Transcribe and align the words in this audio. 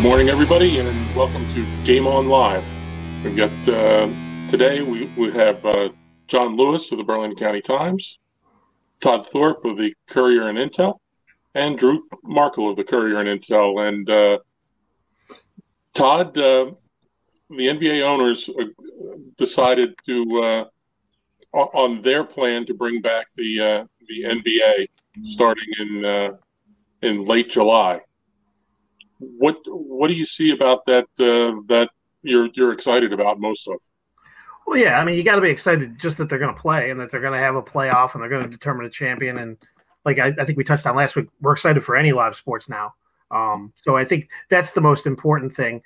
Good 0.00 0.08
morning, 0.08 0.30
everybody, 0.30 0.78
and 0.78 1.14
welcome 1.14 1.46
to 1.50 1.84
Game 1.84 2.06
On 2.06 2.26
Live. 2.26 2.64
We've 3.22 3.36
got 3.36 3.50
uh, 3.68 4.08
today 4.48 4.80
we, 4.80 5.12
we 5.14 5.30
have 5.32 5.62
uh, 5.66 5.90
John 6.26 6.56
Lewis 6.56 6.90
of 6.90 6.96
the 6.96 7.04
Burlington 7.04 7.38
County 7.38 7.60
Times, 7.60 8.18
Todd 9.02 9.26
Thorpe 9.26 9.62
of 9.66 9.76
the 9.76 9.94
Courier 10.08 10.48
and 10.48 10.56
Intell, 10.56 11.00
and 11.54 11.78
Drew 11.78 12.08
Markol 12.24 12.70
of 12.70 12.76
the 12.76 12.82
Courier 12.82 13.18
and 13.18 13.28
Intell. 13.28 13.86
And 13.86 14.08
uh, 14.08 14.38
Todd, 15.92 16.28
uh, 16.38 16.72
the 17.50 17.66
NBA 17.66 18.00
owners 18.00 18.48
uh, 18.48 18.64
decided 19.36 19.94
to 20.06 20.42
uh, 20.42 20.64
on 21.52 22.00
their 22.00 22.24
plan 22.24 22.64
to 22.64 22.72
bring 22.72 23.02
back 23.02 23.26
the 23.36 23.86
the 24.08 24.22
NBA 24.22 24.88
starting 25.24 25.68
in 25.78 26.38
in 27.02 27.26
late 27.26 27.50
July. 27.50 28.00
What 29.20 29.58
what 29.66 30.08
do 30.08 30.14
you 30.14 30.26
see 30.26 30.50
about 30.50 30.84
that 30.86 31.04
uh, 31.20 31.62
that 31.68 31.90
you're 32.22 32.50
you're 32.54 32.72
excited 32.72 33.12
about 33.12 33.38
most 33.38 33.68
of? 33.68 33.80
Well, 34.66 34.78
yeah, 34.78 35.00
I 35.00 35.04
mean, 35.04 35.16
you 35.16 35.22
got 35.22 35.36
to 35.36 35.40
be 35.40 35.50
excited 35.50 35.98
just 35.98 36.16
that 36.18 36.28
they're 36.28 36.38
going 36.38 36.54
to 36.54 36.60
play 36.60 36.90
and 36.90 37.00
that 37.00 37.10
they're 37.10 37.20
going 37.20 37.32
to 37.32 37.38
have 37.38 37.56
a 37.56 37.62
playoff 37.62 38.14
and 38.14 38.22
they're 38.22 38.30
going 38.30 38.42
to 38.44 38.48
determine 38.48 38.86
a 38.86 38.90
champion. 38.90 39.38
And 39.38 39.56
like 40.04 40.18
I, 40.18 40.32
I, 40.38 40.44
think 40.44 40.58
we 40.58 40.64
touched 40.64 40.86
on 40.86 40.94
last 40.94 41.16
week, 41.16 41.28
we're 41.40 41.52
excited 41.52 41.82
for 41.82 41.96
any 41.96 42.12
live 42.12 42.36
sports 42.36 42.68
now. 42.68 42.94
Um, 43.30 43.72
so 43.76 43.96
I 43.96 44.04
think 44.04 44.28
that's 44.48 44.72
the 44.72 44.80
most 44.80 45.06
important 45.06 45.54
thing 45.54 45.82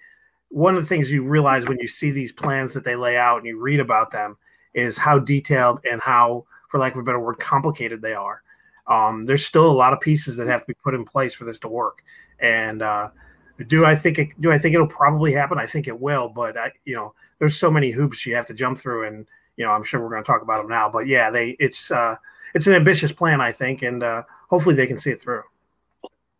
one 0.55 0.77
of 0.77 0.83
the 0.83 0.89
things 0.89 1.11
you 1.11 1.25
realize 1.25 1.67
when 1.67 1.81
you 1.81 1.89
see 1.89 2.13
these 2.13 2.31
plans 2.31 2.73
that 2.73 2.85
they 2.85 2.95
lay 2.95 3.17
out 3.17 3.39
and 3.39 3.47
you 3.47 3.59
read 3.59 3.81
about 3.81 4.13
them 4.13 4.37
is 4.73 4.97
how 4.97 5.19
detailed 5.19 5.81
and 5.91 6.01
how, 6.01 6.45
for 6.69 6.79
lack 6.79 6.93
of 6.93 7.01
a 7.01 7.03
better 7.03 7.19
word, 7.19 7.41
complicated 7.41 8.01
they 8.01 8.15
are. 8.15 8.41
Um, 8.87 9.25
there's 9.25 9.45
still 9.45 9.69
a 9.69 9.73
lot 9.73 9.93
of 9.93 10.01
pieces 10.01 10.37
that 10.37 10.47
have 10.47 10.61
to 10.61 10.67
be 10.67 10.75
put 10.75 10.95
in 10.95 11.05
place 11.05 11.35
for 11.35 11.45
this 11.45 11.59
to 11.61 11.69
work. 11.69 12.05
And 12.39 12.83
uh, 12.83 13.11
do 13.69 13.85
I 13.85 13.95
think 13.95 14.19
it, 14.19 14.41
do 14.41 14.51
I 14.51 14.59
think 14.59 14.75
it'll 14.75 14.87
probably 14.87 15.33
happen? 15.33 15.59
I 15.59 15.67
think 15.67 15.89
it 15.89 15.99
will, 15.99 16.29
but 16.29 16.57
I, 16.57 16.73
you 16.85 16.95
know, 16.95 17.15
there's 17.39 17.57
so 17.57 17.71
many 17.71 17.91
hoops 17.91 18.27
you 18.27 18.35
have 18.35 18.47
to 18.47 18.55
jump 18.55 18.79
through, 18.79 19.07
and 19.07 19.27
you 19.57 19.65
know, 19.65 19.71
I'm 19.71 19.85
sure 19.85 20.01
we're 20.01 20.11
going 20.11 20.23
to 20.23 20.27
talk 20.27 20.43
about 20.43 20.59
them 20.59 20.69
now. 20.69 20.89
But 20.89 21.07
yeah, 21.07 21.31
they 21.31 21.51
it's 21.61 21.91
uh, 21.91 22.17
it's 22.55 22.67
an 22.67 22.75
ambitious 22.75 23.13
plan, 23.13 23.41
I 23.41 23.53
think, 23.53 23.83
and 23.83 24.03
uh, 24.03 24.23
hopefully 24.49 24.75
they 24.75 24.87
can 24.87 24.99
see 24.99 25.11
it 25.11 25.21
through. 25.21 25.43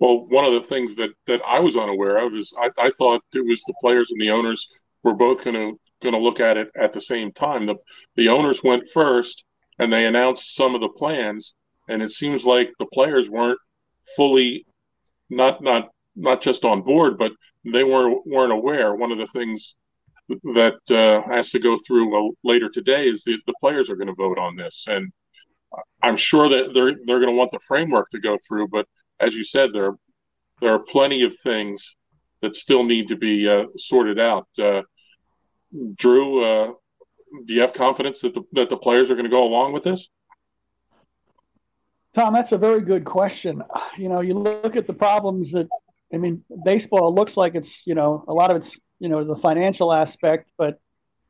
Well, 0.01 0.27
one 0.27 0.45
of 0.45 0.53
the 0.53 0.63
things 0.63 0.97
that 0.97 1.11
that 1.27 1.41
I 1.47 1.61
was 1.61 1.77
unaware 1.77 2.19
of 2.19 2.35
is 2.35 2.53
I, 2.59 2.71
I 2.79 2.91
thought 2.91 3.23
it 3.35 3.45
was 3.45 3.63
the 3.63 3.75
players 3.81 4.11
and 4.11 4.21
the 4.21 4.31
owners 4.31 4.67
were 5.03 5.15
both 5.15 5.45
going 5.45 5.55
to 5.55 5.79
going 6.03 6.15
to 6.15 6.21
look 6.21 6.41
at 6.41 6.57
it 6.57 6.71
at 6.77 6.93
the 6.93 7.01
same 7.01 7.33
time. 7.33 7.67
The 7.67 7.77
the 8.17 8.29
owners 8.29 8.63
went 8.63 8.87
first, 8.93 9.45
and 9.79 9.93
they 9.93 10.07
announced 10.07 10.57
some 10.57 10.75
of 10.75 10.81
the 10.81 10.89
plans, 10.89 11.55
and 11.89 12.03
it 12.03 12.11
seems 12.11 12.45
like 12.45 12.73
the 12.79 12.87
players 12.87 13.31
weren't 13.31 13.59
fully 14.17 14.67
not 15.31 15.63
not 15.63 15.91
not 16.17 16.43
just 16.43 16.65
on 16.65 16.83
board, 16.83 17.19
but 17.19 17.33
they 17.65 17.85
weren't 17.85 18.21
weren't 18.27 18.53
aware. 18.53 18.95
One 18.95 19.13
of 19.13 19.19
the 19.19 19.27
things 19.29 19.77
that 20.29 20.79
uh, 20.91 21.23
has 21.31 21.51
to 21.51 21.59
go 21.59 21.77
through 21.87 22.17
uh, 22.17 22.31
later 22.43 22.71
today 22.71 23.09
is 23.09 23.25
that 23.25 23.41
the 23.47 23.55
players 23.61 23.91
are 23.91 23.97
going 23.97 24.09
to 24.09 24.15
vote 24.15 24.39
on 24.39 24.57
this, 24.57 24.85
and 24.89 25.13
I'm 26.03 26.17
sure 26.17 26.49
that 26.49 26.75
they're 26.75 26.97
they're 27.07 27.21
going 27.21 27.33
to 27.33 27.39
want 27.39 27.51
the 27.51 27.61
framework 27.61 28.11
to 28.11 28.21
go 28.21 28.37
through, 28.47 28.69
but 28.69 28.87
as 29.21 29.35
you 29.35 29.45
said, 29.45 29.73
there 29.73 29.95
there 30.61 30.73
are 30.73 30.79
plenty 30.79 31.23
of 31.23 31.37
things 31.39 31.97
that 32.41 32.57
still 32.57 32.85
need 32.85 33.09
to 33.09 33.17
be 33.17 33.49
uh, 33.49 33.67
sorted 33.77 34.19
out. 34.19 34.47
Uh, 34.59 34.83
Drew, 35.97 36.45
uh, 36.45 36.73
do 37.47 37.55
you 37.55 37.61
have 37.61 37.73
confidence 37.73 38.21
that 38.21 38.35
the 38.35 38.43
that 38.53 38.69
the 38.69 38.77
players 38.77 39.11
are 39.11 39.15
going 39.15 39.25
to 39.25 39.31
go 39.31 39.45
along 39.45 39.73
with 39.73 39.85
this? 39.85 40.09
Tom, 42.15 42.33
that's 42.33 42.53
a 42.53 42.59
very 42.59 42.81
good 42.81 43.05
question. 43.05 43.63
You 43.99 44.09
know, 44.09 44.21
you 44.21 44.39
look 44.39 44.77
at 44.77 44.87
the 44.87 44.93
problems 44.93 45.51
that 45.51 45.69
I 46.13 46.19
mean, 46.19 46.45
baseball 46.65 47.15
looks 47.15 47.37
like 47.37 47.55
it's 47.55 47.71
you 47.85 47.95
know 47.95 48.25
a 48.29 48.33
lot 48.33 48.51
of 48.51 48.63
it's 48.63 48.77
you 48.99 49.09
know 49.09 49.25
the 49.25 49.41
financial 49.41 49.93
aspect, 49.93 50.51
but 50.57 50.81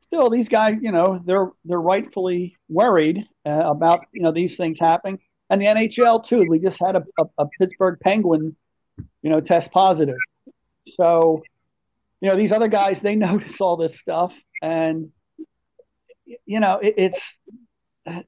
still 0.03 0.29
these 0.29 0.47
guys 0.47 0.75
you 0.81 0.91
know 0.91 1.21
they're 1.25 1.51
they're 1.65 1.81
rightfully 1.81 2.57
worried 2.69 3.25
uh, 3.45 3.49
about 3.49 4.05
you 4.13 4.21
know 4.21 4.31
these 4.31 4.55
things 4.57 4.79
happening 4.79 5.19
and 5.49 5.61
the 5.61 5.65
NHL 5.65 6.25
too. 6.27 6.45
We 6.47 6.59
just 6.59 6.79
had 6.79 6.95
a, 6.95 7.03
a, 7.19 7.25
a 7.37 7.47
Pittsburgh 7.59 7.99
Penguin, 7.99 8.55
you 9.21 9.29
know, 9.29 9.41
test 9.41 9.71
positive. 9.71 10.17
So, 10.99 11.43
you 12.21 12.29
know, 12.29 12.35
these 12.35 12.51
other 12.51 12.67
guys 12.67 12.99
they 13.01 13.15
notice 13.15 13.59
all 13.59 13.77
this 13.77 13.97
stuff, 13.99 14.33
and 14.61 15.11
you 16.45 16.59
know, 16.59 16.79
it, 16.81 16.95
it's 16.97 17.19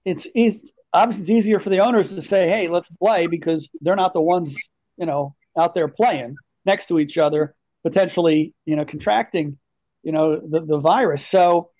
it's 0.05 0.27
it's 0.33 0.71
obviously 0.93 1.23
it's 1.23 1.31
easier 1.31 1.59
for 1.59 1.69
the 1.69 1.79
owners 1.79 2.09
to 2.09 2.21
say, 2.21 2.49
"Hey, 2.49 2.67
let's 2.67 2.89
play," 3.01 3.27
because 3.27 3.67
they're 3.81 3.95
not 3.95 4.13
the 4.13 4.21
ones, 4.21 4.55
you 4.97 5.05
know, 5.05 5.35
out 5.57 5.73
there 5.73 5.87
playing 5.87 6.35
next 6.65 6.87
to 6.87 6.99
each 6.99 7.17
other, 7.17 7.55
potentially, 7.83 8.53
you 8.65 8.75
know, 8.75 8.85
contracting, 8.85 9.57
you 10.03 10.11
know, 10.11 10.39
the 10.39 10.61
the 10.61 10.79
virus. 10.79 11.23
So 11.29 11.71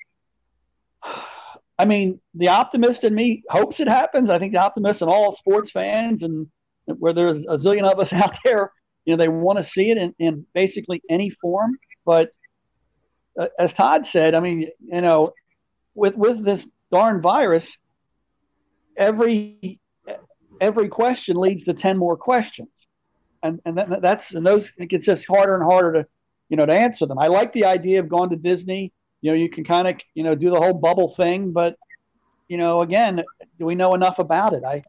I 1.80 1.86
mean, 1.86 2.20
the 2.34 2.50
optimist 2.50 3.04
in 3.04 3.14
me 3.14 3.44
hopes 3.50 3.80
it 3.80 3.88
happens. 3.88 4.30
I 4.30 4.40
think 4.40 4.54
the 4.54 4.60
optimist 4.60 5.02
in 5.02 5.10
all 5.10 5.36
sports 5.36 5.72
fans 5.72 6.24
and 6.24 6.48
where 6.86 7.14
there's 7.14 7.44
a 7.48 7.58
zillion 7.58 7.90
of 7.90 8.00
us 8.00 8.12
out 8.14 8.38
there, 8.44 8.72
you 9.06 9.16
know, 9.16 9.22
they 9.22 9.30
want 9.30 9.60
to 9.60 9.64
see 9.64 9.92
it 9.92 9.98
in, 9.98 10.14
in 10.20 10.46
basically 10.54 11.02
any 11.10 11.30
form. 11.30 11.78
But 12.06 12.32
uh, 13.40 13.48
as 13.60 13.74
Todd 13.74 14.08
said, 14.12 14.34
I 14.34 14.40
mean, 14.40 14.70
you 14.80 15.02
know, 15.02 15.34
with 15.94 16.16
with 16.16 16.44
this 16.44 16.66
darn 16.92 17.22
virus, 17.22 17.66
every 18.98 19.80
every 20.60 20.90
question 20.90 21.38
leads 21.38 21.66
to 21.66 21.74
ten 21.74 21.98
more 21.98 22.18
questions, 22.18 22.70
and 23.44 23.62
and 23.66 23.78
that, 23.78 24.02
that's 24.02 24.34
and 24.34 24.46
those 24.46 24.72
it 24.78 24.90
gets 24.90 25.06
just 25.06 25.26
harder 25.26 25.56
and 25.56 25.64
harder 25.64 25.94
to, 25.94 26.08
you 26.50 26.58
know, 26.58 26.66
to 26.66 26.74
answer 26.74 27.06
them. 27.06 27.20
I 27.20 27.28
like 27.28 27.54
the 27.54 27.66
idea 27.66 28.00
of 28.00 28.10
going 28.10 28.30
to 28.32 28.36
Disney 28.36 28.94
you 29.22 29.32
know, 29.32 29.38
you 29.38 29.50
can 29.50 29.64
kind 29.64 29.88
of, 29.88 29.96
you 30.14 30.24
know, 30.24 30.36
do 30.36 30.50
the 30.50 30.60
whole 30.60 30.74
bubble 30.74 31.16
thing, 31.16 31.52
but, 31.52 31.76
you 32.48 32.58
know, 32.58 32.80
again, 32.80 33.24
do 33.58 33.66
we 33.66 33.76
know 33.76 33.94
enough 33.94 34.20
about 34.20 34.54
it? 34.54 34.64
I, 34.64 34.84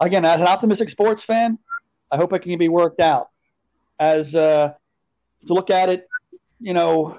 again, 0.00 0.24
as 0.24 0.40
an 0.40 0.46
optimistic 0.46 0.90
sports 0.90 1.22
fan, 1.22 1.58
I 2.10 2.16
hope 2.16 2.32
it 2.32 2.40
can 2.40 2.58
be 2.58 2.68
worked 2.68 3.00
out. 3.00 3.28
As 3.98 4.34
uh, 4.34 4.74
to 5.46 5.52
look 5.52 5.70
at 5.70 5.88
it, 5.88 6.06
you 6.60 6.72
know, 6.72 7.18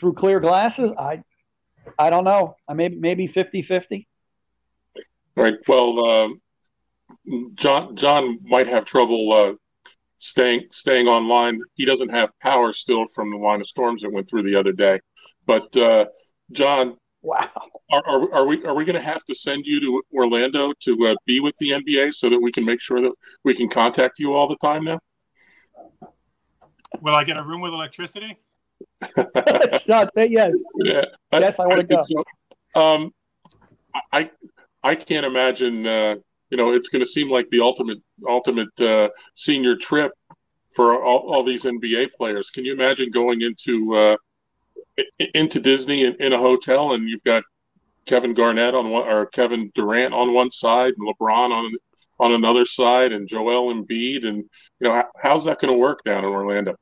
through 0.00 0.14
clear 0.14 0.40
glasses, 0.40 0.90
I, 0.98 1.22
I 1.98 2.10
don't 2.10 2.24
know. 2.24 2.56
I 2.66 2.74
maybe 2.74 2.96
maybe 2.96 3.28
50-50. 3.28 4.06
Right. 5.36 5.54
Well, 5.66 6.04
uh, 6.04 6.28
John 7.54 7.94
John 7.96 8.38
might 8.42 8.66
have 8.66 8.84
trouble 8.84 9.32
uh, 9.32 9.54
staying 10.22 10.62
staying 10.70 11.08
online. 11.08 11.60
He 11.74 11.84
doesn't 11.84 12.10
have 12.10 12.30
power 12.38 12.72
still 12.72 13.04
from 13.06 13.30
the 13.30 13.36
line 13.36 13.60
of 13.60 13.66
storms 13.66 14.02
that 14.02 14.12
went 14.12 14.30
through 14.30 14.44
the 14.44 14.54
other 14.54 14.72
day. 14.72 15.00
But 15.46 15.76
uh, 15.76 16.06
John, 16.52 16.96
wow, 17.22 17.50
are, 17.90 18.06
are, 18.06 18.34
are 18.34 18.46
we 18.46 18.64
are 18.64 18.74
we 18.74 18.84
going 18.84 18.96
to 18.96 19.02
have 19.02 19.24
to 19.24 19.34
send 19.34 19.66
you 19.66 19.80
to 19.80 20.02
Orlando 20.14 20.72
to 20.80 21.08
uh, 21.08 21.14
be 21.26 21.40
with 21.40 21.56
the 21.58 21.70
NBA 21.70 22.14
so 22.14 22.30
that 22.30 22.40
we 22.40 22.52
can 22.52 22.64
make 22.64 22.80
sure 22.80 23.00
that 23.00 23.12
we 23.44 23.54
can 23.54 23.68
contact 23.68 24.20
you 24.20 24.32
all 24.32 24.46
the 24.46 24.56
time 24.56 24.84
now? 24.84 25.00
Will 27.00 27.16
I 27.16 27.24
get 27.24 27.36
a 27.36 27.42
room 27.42 27.60
with 27.60 27.72
electricity? 27.72 28.38
Not 29.88 30.10
yes. 30.16 30.52
Yeah, 30.76 31.04
yes, 31.32 31.58
I, 31.58 31.64
I 31.64 31.66
want 31.66 31.80
to 31.80 31.96
go. 31.96 32.02
So. 32.02 32.80
Um, 32.80 33.12
I 34.12 34.30
I 34.84 34.94
can't 34.94 35.26
imagine. 35.26 35.84
Uh, 35.84 36.16
you 36.52 36.58
know, 36.58 36.70
it's 36.74 36.90
going 36.90 37.00
to 37.00 37.10
seem 37.10 37.30
like 37.30 37.48
the 37.48 37.60
ultimate 37.60 37.96
ultimate 38.28 38.78
uh, 38.78 39.08
senior 39.34 39.74
trip 39.74 40.12
for 40.70 41.02
all, 41.02 41.20
all 41.20 41.42
these 41.42 41.64
NBA 41.64 42.12
players. 42.12 42.50
Can 42.50 42.66
you 42.66 42.74
imagine 42.74 43.10
going 43.10 43.40
into 43.40 43.94
uh, 43.94 44.16
into 45.32 45.60
Disney 45.60 46.04
in, 46.04 46.14
in 46.16 46.34
a 46.34 46.38
hotel, 46.38 46.92
and 46.92 47.08
you've 47.08 47.24
got 47.24 47.42
Kevin 48.04 48.34
Garnett 48.34 48.74
on 48.74 48.90
one 48.90 49.08
or 49.08 49.24
Kevin 49.24 49.72
Durant 49.74 50.12
on 50.12 50.34
one 50.34 50.50
side, 50.50 50.92
and 50.98 51.08
LeBron 51.08 51.52
on 51.52 51.72
on 52.20 52.32
another 52.34 52.66
side, 52.66 53.14
and 53.14 53.26
Joel 53.26 53.72
Embiid, 53.72 54.26
and 54.26 54.36
you 54.36 54.48
know 54.82 55.04
how's 55.22 55.46
that 55.46 55.58
going 55.58 55.72
to 55.72 55.80
work 55.80 56.04
down 56.04 56.22
in 56.22 56.30
Orlando? 56.30 56.76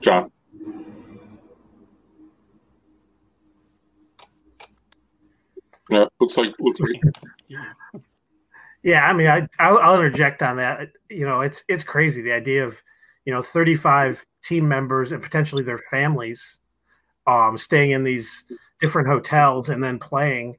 John. 0.00 0.30
Yeah, 5.90 6.06
looks 6.20 6.36
like 6.36 6.54
looks 6.58 6.80
like. 6.80 7.00
Yeah, 8.82 9.08
I 9.08 9.12
mean, 9.12 9.26
I 9.26 9.48
I'll, 9.58 9.78
I'll 9.78 9.94
interject 9.96 10.42
on 10.42 10.56
that. 10.56 10.90
You 11.10 11.26
know, 11.26 11.40
it's 11.40 11.64
it's 11.68 11.84
crazy 11.84 12.22
the 12.22 12.32
idea 12.32 12.64
of 12.64 12.80
you 13.24 13.32
know 13.32 13.42
35 13.42 14.24
team 14.42 14.68
members 14.68 15.12
and 15.12 15.22
potentially 15.22 15.62
their 15.62 15.78
families 15.78 16.58
um, 17.26 17.58
staying 17.58 17.90
in 17.90 18.04
these 18.04 18.44
different 18.80 19.08
hotels 19.08 19.68
and 19.68 19.82
then 19.82 19.98
playing 19.98 20.56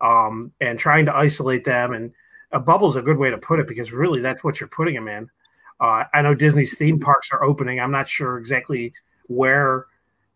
um, 0.00 0.52
and 0.60 0.78
trying 0.78 1.06
to 1.06 1.14
isolate 1.14 1.64
them. 1.64 1.92
And 1.92 2.12
a 2.52 2.60
bubble 2.60 2.90
is 2.90 2.96
a 2.96 3.02
good 3.02 3.18
way 3.18 3.30
to 3.30 3.38
put 3.38 3.60
it 3.60 3.68
because 3.68 3.92
really 3.92 4.20
that's 4.20 4.42
what 4.42 4.58
you're 4.58 4.68
putting 4.68 4.94
them 4.94 5.08
in. 5.08 5.30
Uh, 5.80 6.04
I 6.12 6.22
know 6.22 6.34
Disney's 6.34 6.76
theme 6.76 6.98
parks 6.98 7.28
are 7.30 7.44
opening. 7.44 7.78
I'm 7.78 7.92
not 7.92 8.08
sure 8.08 8.38
exactly 8.38 8.92
where 9.28 9.86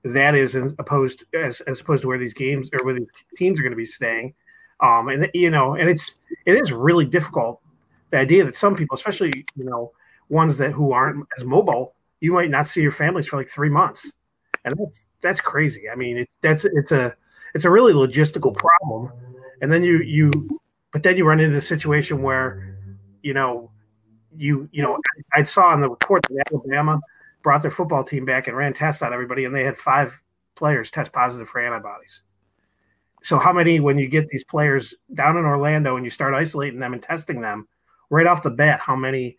that 0.04 0.34
is 0.34 0.54
opposed 0.54 1.25
as, 1.34 1.60
as 1.62 1.81
opposed 1.81 2.02
to 2.02 2.08
where 2.08 2.19
these 2.19 2.34
games 2.34 2.69
or 2.72 2.84
where 2.84 2.94
the 2.94 3.06
teams 3.37 3.58
are 3.58 3.62
going 3.62 3.72
to 3.72 3.76
be 3.76 3.87
staying. 3.87 4.34
Um, 4.81 5.08
and 5.08 5.31
you 5.32 5.50
know, 5.50 5.75
and 5.75 5.88
it's 5.88 6.16
it 6.44 6.56
is 6.56 6.72
really 6.72 7.04
difficult. 7.04 7.60
The 8.10 8.19
idea 8.19 8.44
that 8.44 8.56
some 8.56 8.75
people, 8.75 8.96
especially 8.96 9.32
you 9.54 9.64
know, 9.64 9.93
ones 10.28 10.56
that 10.58 10.72
who 10.72 10.93
aren't 10.93 11.26
as 11.38 11.44
mobile, 11.44 11.94
you 12.20 12.32
might 12.32 12.50
not 12.50 12.66
see 12.66 12.82
your 12.82 12.90
families 12.90 13.28
for 13.28 13.37
like 13.37 13.49
three 13.49 13.69
months, 13.70 14.12
and 14.64 14.75
that's 14.76 15.06
that's 15.20 15.40
crazy. 15.40 15.88
I 15.88 15.94
mean, 15.94 16.19
it, 16.19 16.31
that's 16.40 16.64
it's 16.64 16.90
a 16.90 17.14
it's 17.54 17.64
a 17.64 17.70
really 17.70 17.93
logistical 17.93 18.54
problem. 18.54 19.12
And 19.60 19.72
then 19.72 19.84
you 19.84 19.99
you, 19.99 20.60
but 20.93 21.04
then 21.04 21.16
you 21.16 21.25
run 21.25 21.38
into 21.38 21.54
the 21.54 21.62
situation 21.62 22.22
where, 22.22 22.76
you 23.22 23.34
know, 23.34 23.70
you 24.37 24.69
you 24.72 24.82
know, 24.82 24.99
I, 25.32 25.40
I 25.40 25.44
saw 25.44 25.69
on 25.69 25.81
the 25.81 25.88
report 25.88 26.22
that 26.28 26.52
Alabama 26.52 27.00
brought 27.43 27.62
their 27.62 27.71
football 27.71 28.05
team 28.05 28.25
back 28.25 28.49
and 28.49 28.56
ran 28.56 28.73
tests 28.73 29.03
on 29.03 29.12
everybody, 29.12 29.44
and 29.44 29.55
they 29.55 29.65
had 29.65 29.77
five 29.77 30.23
players 30.55 30.91
test 30.91 31.12
positive 31.12 31.49
for 31.49 31.61
antibodies. 31.61 32.23
So 33.23 33.39
how 33.39 33.53
many 33.53 33.81
when 33.81 33.99
you 33.99 34.09
get 34.09 34.29
these 34.29 34.44
players 34.44 34.94
down 35.15 35.37
in 35.37 35.44
Orlando 35.44 35.97
and 35.97 36.05
you 36.05 36.11
start 36.11 36.35
isolating 36.35 36.81
them 36.81 36.93
and 36.93 37.03
testing 37.03 37.41
them 37.41 37.69
right 38.11 38.27
off 38.27 38.43
the 38.43 38.50
bat, 38.50 38.81
how 38.81 38.97
many 38.97 39.39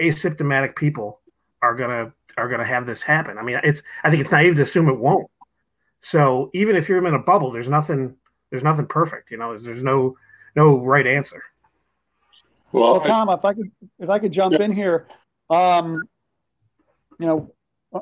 asymptomatic 0.00 0.76
people 0.76 1.20
are 1.62 1.74
gonna 1.74 2.12
are 2.36 2.48
gonna 2.48 2.64
have 2.64 2.86
this 2.86 3.02
happen? 3.02 3.38
I 3.38 3.42
mean, 3.42 3.60
it's 3.64 3.82
I 4.04 4.10
think 4.10 4.20
it's 4.20 4.32
naive 4.32 4.56
to 4.56 4.62
assume 4.62 4.88
it 4.88 5.00
won't. 5.00 5.30
So 6.02 6.50
even 6.54 6.76
if 6.76 6.88
you're 6.88 7.04
in 7.04 7.14
a 7.14 7.18
bubble, 7.18 7.50
there's 7.50 7.68
nothing 7.68 8.16
there's 8.50 8.64
nothing 8.64 8.86
perfect. 8.86 9.30
You 9.30 9.38
know, 9.38 9.52
there's, 9.52 9.64
there's 9.64 9.82
no 9.82 10.16
no 10.54 10.78
right 10.78 11.06
answer. 11.06 11.42
Well, 12.72 12.94
well 12.94 13.00
Tom, 13.00 13.30
I, 13.30 13.34
if 13.34 13.44
I 13.44 13.54
could 13.54 13.70
if 13.98 14.10
I 14.10 14.18
could 14.18 14.32
jump 14.32 14.54
yeah. 14.58 14.64
in 14.64 14.72
here, 14.72 15.06
um, 15.48 16.02
you 17.20 17.26
know, 17.26 17.54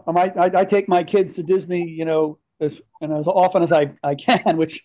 um, 0.07 0.17
I, 0.17 0.33
I, 0.39 0.51
I 0.61 0.65
take 0.65 0.89
my 0.89 1.03
kids 1.03 1.35
to 1.35 1.43
Disney, 1.43 1.89
you 1.89 2.05
know, 2.05 2.39
as 2.61 2.73
and 3.01 3.13
as 3.13 3.27
often 3.27 3.63
as 3.63 3.73
I, 3.73 3.93
I 4.03 4.15
can, 4.15 4.57
which 4.57 4.83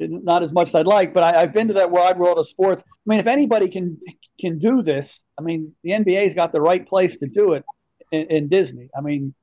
is 0.00 0.10
not 0.10 0.42
as 0.42 0.52
much 0.52 0.68
as 0.68 0.74
I'd 0.74 0.86
like, 0.86 1.14
but 1.14 1.22
I, 1.22 1.40
have 1.40 1.52
been 1.52 1.68
to 1.68 1.74
that 1.74 1.90
wide 1.90 2.18
world 2.18 2.38
of 2.38 2.48
sports. 2.48 2.82
I 2.86 2.92
mean, 3.06 3.20
if 3.20 3.26
anybody 3.26 3.68
can 3.68 3.98
can 4.40 4.58
do 4.58 4.82
this, 4.82 5.20
I 5.38 5.42
mean, 5.42 5.74
the 5.82 5.90
NBA's 5.90 6.34
got 6.34 6.52
the 6.52 6.60
right 6.60 6.86
place 6.86 7.16
to 7.18 7.26
do 7.26 7.52
it 7.54 7.64
in, 8.12 8.26
in 8.30 8.48
Disney. 8.48 8.90
I 8.96 9.00
mean, 9.00 9.34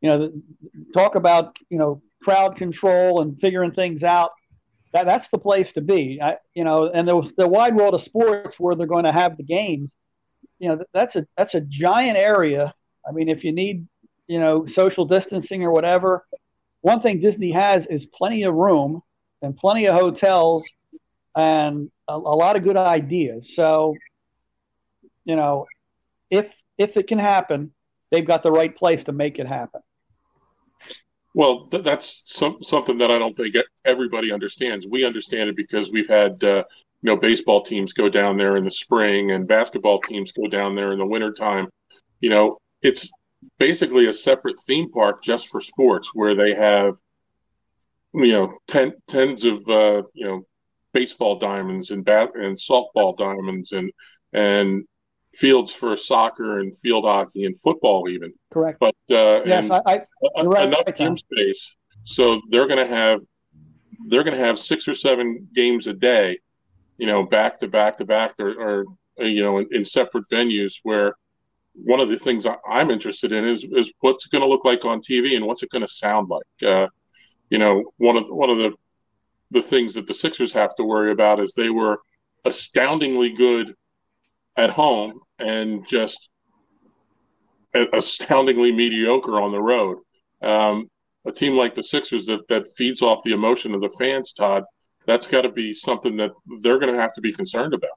you 0.00 0.10
know, 0.10 0.32
talk 0.94 1.14
about 1.14 1.56
you 1.68 1.78
know 1.78 2.02
crowd 2.22 2.56
control 2.56 3.22
and 3.22 3.40
figuring 3.40 3.72
things 3.72 4.02
out. 4.02 4.30
That 4.92 5.06
that's 5.06 5.28
the 5.30 5.38
place 5.38 5.72
to 5.74 5.80
be. 5.80 6.20
I, 6.22 6.36
you 6.54 6.64
know, 6.64 6.90
and 6.92 7.06
the 7.06 7.32
the 7.36 7.48
wide 7.48 7.76
world 7.76 7.94
of 7.94 8.02
sports 8.02 8.58
where 8.58 8.74
they're 8.74 8.86
going 8.86 9.04
to 9.04 9.12
have 9.12 9.36
the 9.36 9.44
games. 9.44 9.90
You 10.58 10.68
know, 10.68 10.84
that's 10.92 11.16
a 11.16 11.26
that's 11.36 11.54
a 11.54 11.60
giant 11.60 12.18
area. 12.18 12.74
I 13.06 13.12
mean, 13.12 13.28
if 13.28 13.44
you 13.44 13.52
need 13.52 13.86
you 14.26 14.40
know 14.40 14.66
social 14.66 15.04
distancing 15.04 15.62
or 15.64 15.70
whatever, 15.72 16.24
one 16.80 17.00
thing 17.02 17.20
Disney 17.20 17.52
has 17.52 17.86
is 17.86 18.06
plenty 18.06 18.44
of 18.44 18.54
room 18.54 19.02
and 19.42 19.56
plenty 19.56 19.86
of 19.86 19.94
hotels 19.94 20.64
and 21.36 21.90
a, 22.08 22.14
a 22.14 22.16
lot 22.16 22.56
of 22.56 22.64
good 22.64 22.76
ideas. 22.76 23.52
So, 23.54 23.94
you 25.24 25.36
know, 25.36 25.66
if 26.30 26.46
if 26.78 26.96
it 26.96 27.06
can 27.08 27.18
happen, 27.18 27.72
they've 28.10 28.26
got 28.26 28.42
the 28.42 28.50
right 28.50 28.74
place 28.74 29.04
to 29.04 29.12
make 29.12 29.38
it 29.38 29.46
happen. 29.46 29.80
Well, 31.34 31.66
th- 31.66 31.84
that's 31.84 32.22
some, 32.26 32.60
something 32.62 32.98
that 32.98 33.10
I 33.10 33.18
don't 33.18 33.36
think 33.36 33.54
everybody 33.84 34.32
understands. 34.32 34.86
We 34.88 35.04
understand 35.04 35.48
it 35.48 35.56
because 35.56 35.92
we've 35.92 36.08
had 36.08 36.42
uh, 36.42 36.64
you 37.02 37.06
know 37.06 37.16
baseball 37.16 37.62
teams 37.62 37.92
go 37.92 38.08
down 38.08 38.36
there 38.36 38.56
in 38.56 38.64
the 38.64 38.70
spring 38.70 39.30
and 39.30 39.46
basketball 39.46 40.00
teams 40.00 40.32
go 40.32 40.48
down 40.48 40.74
there 40.74 40.92
in 40.92 40.98
the 40.98 41.06
wintertime. 41.06 41.68
You 42.20 42.30
know, 42.30 42.58
it's 42.82 43.10
basically 43.58 44.06
a 44.06 44.12
separate 44.12 44.58
theme 44.66 44.90
park 44.90 45.22
just 45.22 45.48
for 45.48 45.60
sports 45.60 46.10
where 46.14 46.34
they 46.34 46.54
have 46.54 46.96
you 48.14 48.32
know 48.32 48.58
ten, 48.66 48.92
tens 49.08 49.44
of 49.44 49.56
uh, 49.68 50.02
you 50.14 50.26
know 50.26 50.42
baseball 50.92 51.36
diamonds 51.36 51.90
and 51.90 52.04
bat 52.04 52.30
and 52.34 52.56
softball 52.56 53.16
diamonds 53.16 53.72
and 53.72 53.90
and 54.32 54.84
fields 55.34 55.72
for 55.72 55.96
soccer 55.96 56.58
and 56.58 56.76
field 56.76 57.04
hockey 57.04 57.44
and 57.44 57.56
football 57.58 58.08
even. 58.08 58.32
Correct. 58.52 58.80
But 58.80 58.96
uh 59.10 59.42
yes, 59.44 59.70
I, 59.70 59.80
I, 59.86 60.42
right, 60.42 60.66
enough 60.66 60.82
right, 60.86 60.96
gym 60.96 61.16
space. 61.16 61.76
So 62.02 62.40
they're 62.50 62.66
going 62.66 62.84
to 62.84 62.92
have 62.92 63.20
they're 64.08 64.24
going 64.24 64.36
to 64.36 64.44
have 64.44 64.58
six 64.58 64.88
or 64.88 64.94
seven 64.94 65.46
games 65.52 65.86
a 65.86 65.92
day 65.92 66.38
you 67.00 67.06
know 67.06 67.24
back 67.24 67.58
to 67.58 67.66
back 67.66 67.96
to 67.96 68.04
back 68.04 68.34
or, 68.38 68.50
or 68.50 68.84
you 69.26 69.42
know 69.42 69.58
in, 69.58 69.66
in 69.72 69.84
separate 69.84 70.24
venues 70.30 70.74
where 70.82 71.14
one 71.74 72.00
of 72.00 72.08
the 72.08 72.18
things 72.18 72.46
I'm 72.68 72.90
interested 72.90 73.32
in 73.32 73.44
is 73.44 73.64
is 73.64 73.92
what's 74.00 74.26
going 74.26 74.42
to 74.42 74.48
look 74.48 74.64
like 74.64 74.84
on 74.84 75.00
TV 75.00 75.36
and 75.36 75.46
what's 75.46 75.62
it 75.62 75.70
going 75.70 75.82
to 75.82 75.88
sound 75.88 76.28
like. 76.28 76.70
Uh, 76.70 76.88
you 77.48 77.58
know, 77.58 77.92
one 77.96 78.16
of 78.16 78.28
one 78.28 78.50
of 78.50 78.58
the 78.58 78.72
the 79.50 79.62
things 79.62 79.94
that 79.94 80.06
the 80.06 80.14
Sixers 80.14 80.52
have 80.52 80.74
to 80.76 80.84
worry 80.84 81.10
about 81.10 81.40
is 81.40 81.54
they 81.54 81.70
were 81.70 82.00
astoundingly 82.44 83.30
good 83.30 83.74
at 84.56 84.70
home 84.70 85.20
and 85.38 85.86
just 85.88 86.30
astoundingly 87.74 88.72
mediocre 88.72 89.40
on 89.40 89.52
the 89.52 89.62
road. 89.62 89.98
Um, 90.42 90.88
a 91.26 91.32
team 91.32 91.56
like 91.56 91.74
the 91.74 91.82
Sixers 91.82 92.26
that 92.26 92.46
that 92.48 92.66
feeds 92.76 93.02
off 93.02 93.22
the 93.24 93.32
emotion 93.32 93.74
of 93.74 93.80
the 93.80 93.90
fans, 93.90 94.32
Todd, 94.32 94.64
that's 95.06 95.26
got 95.26 95.42
to 95.42 95.50
be 95.50 95.74
something 95.74 96.16
that 96.16 96.32
they're 96.60 96.78
going 96.78 96.92
to 96.92 97.00
have 97.00 97.12
to 97.14 97.20
be 97.20 97.32
concerned 97.32 97.74
about. 97.74 97.90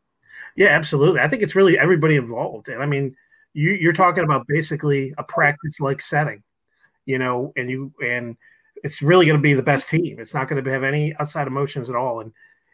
Yeah, 0.56 0.70
absolutely. 0.70 1.20
I 1.20 1.28
think 1.28 1.42
it's 1.42 1.56
really 1.56 1.78
everybody 1.78 2.16
involved, 2.16 2.70
and 2.70 2.82
I 2.82 2.86
mean 2.86 3.16
you, 3.54 3.72
you're 3.72 3.94
talking 3.94 4.24
about 4.24 4.48
basically 4.48 5.14
a 5.18 5.24
practice 5.24 5.80
like 5.80 6.02
setting, 6.02 6.44
you 7.06 7.18
know, 7.20 7.54
and 7.56 7.70
you 7.70 7.94
and 8.06 8.36
it's 8.84 9.02
really 9.02 9.26
going 9.26 9.38
to 9.38 9.42
be 9.42 9.54
the 9.54 9.64
best 9.64 9.90
team. 9.90 10.20
It's 10.20 10.34
not 10.34 10.48
going 10.48 10.64
to 10.64 10.72
have 10.72 10.84
any 10.84 11.16
outside 11.20 11.48
emotions 11.48 11.90
at 11.90 11.96
all. 11.96 12.20
And 12.20 12.32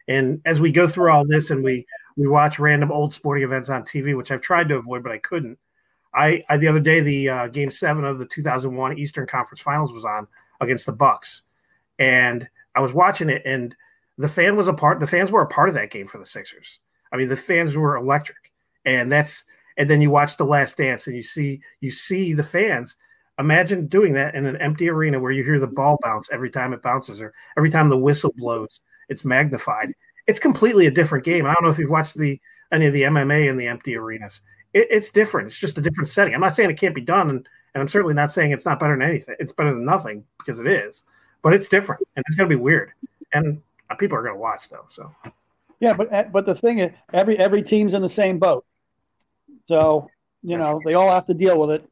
and 0.08 0.40
as 0.44 0.60
we 0.60 0.72
go 0.72 0.88
through 0.88 1.10
all 1.10 1.24
this 1.26 1.50
and 1.50 1.62
we 1.62 1.86
we 2.16 2.26
watch 2.26 2.58
random 2.58 2.90
old 2.90 3.14
sporting 3.14 3.44
events 3.44 3.68
on 3.68 3.84
TV, 3.84 4.16
which 4.16 4.30
I've 4.30 4.40
tried 4.40 4.68
to 4.68 4.76
avoid, 4.76 5.02
but 5.02 5.12
I 5.12 5.18
couldn't. 5.18 5.58
I, 6.12 6.42
I 6.48 6.56
the 6.56 6.68
other 6.68 6.80
day 6.80 7.00
the 7.00 7.28
uh, 7.28 7.46
game 7.46 7.70
seven 7.70 8.04
of 8.04 8.18
the 8.18 8.26
2001 8.26 8.98
Eastern 8.98 9.26
Conference 9.26 9.60
Finals 9.60 9.92
was 9.92 10.04
on 10.04 10.26
against 10.60 10.86
the 10.86 10.92
Bucks, 10.92 11.42
and 11.98 12.48
I 12.74 12.80
was 12.80 12.92
watching 12.92 13.28
it, 13.28 13.42
and 13.44 13.74
the 14.18 14.28
fan 14.28 14.56
was 14.56 14.66
a 14.66 14.72
part. 14.72 14.98
The 14.98 15.06
fans 15.06 15.30
were 15.30 15.42
a 15.42 15.46
part 15.46 15.68
of 15.68 15.76
that 15.76 15.90
game 15.90 16.08
for 16.08 16.18
the 16.18 16.26
Sixers. 16.26 16.80
I 17.12 17.16
mean, 17.16 17.28
the 17.28 17.36
fans 17.36 17.76
were 17.76 17.96
electric, 17.96 18.52
and 18.84 19.10
that's 19.10 19.44
and 19.80 19.88
then 19.88 20.02
you 20.02 20.10
watch 20.10 20.36
the 20.36 20.44
last 20.44 20.76
dance 20.76 21.06
and 21.06 21.16
you 21.16 21.22
see 21.22 21.60
you 21.80 21.90
see 21.90 22.34
the 22.34 22.44
fans. 22.44 22.96
Imagine 23.38 23.86
doing 23.86 24.12
that 24.12 24.34
in 24.34 24.44
an 24.44 24.58
empty 24.58 24.90
arena 24.90 25.18
where 25.18 25.32
you 25.32 25.42
hear 25.42 25.58
the 25.58 25.66
ball 25.66 25.98
bounce 26.02 26.28
every 26.30 26.50
time 26.50 26.74
it 26.74 26.82
bounces 26.82 27.18
or 27.18 27.32
every 27.56 27.70
time 27.70 27.88
the 27.88 27.96
whistle 27.96 28.34
blows 28.36 28.80
it's 29.08 29.24
magnified. 29.24 29.94
It's 30.26 30.38
completely 30.38 30.86
a 30.86 30.90
different 30.90 31.24
game. 31.24 31.46
I 31.46 31.54
don't 31.54 31.64
know 31.64 31.70
if 31.70 31.78
you've 31.78 31.90
watched 31.90 32.18
the 32.18 32.38
any 32.70 32.86
of 32.86 32.92
the 32.92 33.02
mma 33.02 33.48
in 33.48 33.56
the 33.56 33.66
empty 33.66 33.96
arenas. 33.96 34.42
It, 34.74 34.86
it's 34.90 35.10
different. 35.10 35.48
It's 35.48 35.58
just 35.58 35.78
a 35.78 35.80
different 35.80 36.08
setting. 36.08 36.34
I'm 36.34 36.42
not 36.42 36.54
saying 36.54 36.70
it 36.70 36.78
can't 36.78 36.94
be 36.94 37.00
done 37.00 37.30
and, 37.30 37.48
and 37.74 37.80
i'm 37.80 37.88
certainly 37.88 38.14
not 38.14 38.30
saying 38.30 38.50
it's 38.50 38.66
not 38.66 38.78
better 38.78 38.94
than 38.94 39.08
anything. 39.08 39.34
It's 39.40 39.52
better 39.52 39.72
than 39.72 39.86
nothing 39.86 40.24
because 40.38 40.60
it 40.60 40.66
is 40.66 41.02
but 41.42 41.54
it's 41.54 41.68
different 41.68 42.02
and 42.16 42.24
it's 42.28 42.36
going 42.36 42.48
to 42.48 42.54
be 42.54 42.60
weird. 42.60 42.92
And 43.32 43.62
uh, 43.88 43.94
people 43.94 44.18
are 44.18 44.22
going 44.22 44.34
to 44.34 44.40
watch 44.40 44.68
though 44.68 44.86
so. 44.92 45.10
Yeah 45.80 45.94
but 45.94 46.12
uh, 46.12 46.24
but 46.24 46.44
the 46.44 46.54
thing 46.54 46.80
is 46.80 46.92
every 47.14 47.38
every 47.38 47.62
team's 47.62 47.94
in 47.94 48.02
the 48.02 48.10
same 48.10 48.38
boat 48.38 48.66
so, 49.70 50.10
you 50.42 50.58
know, 50.58 50.80
they 50.84 50.94
all 50.94 51.10
have 51.10 51.28
to 51.28 51.34
deal 51.34 51.56
with 51.56 51.70
it. 51.70 51.88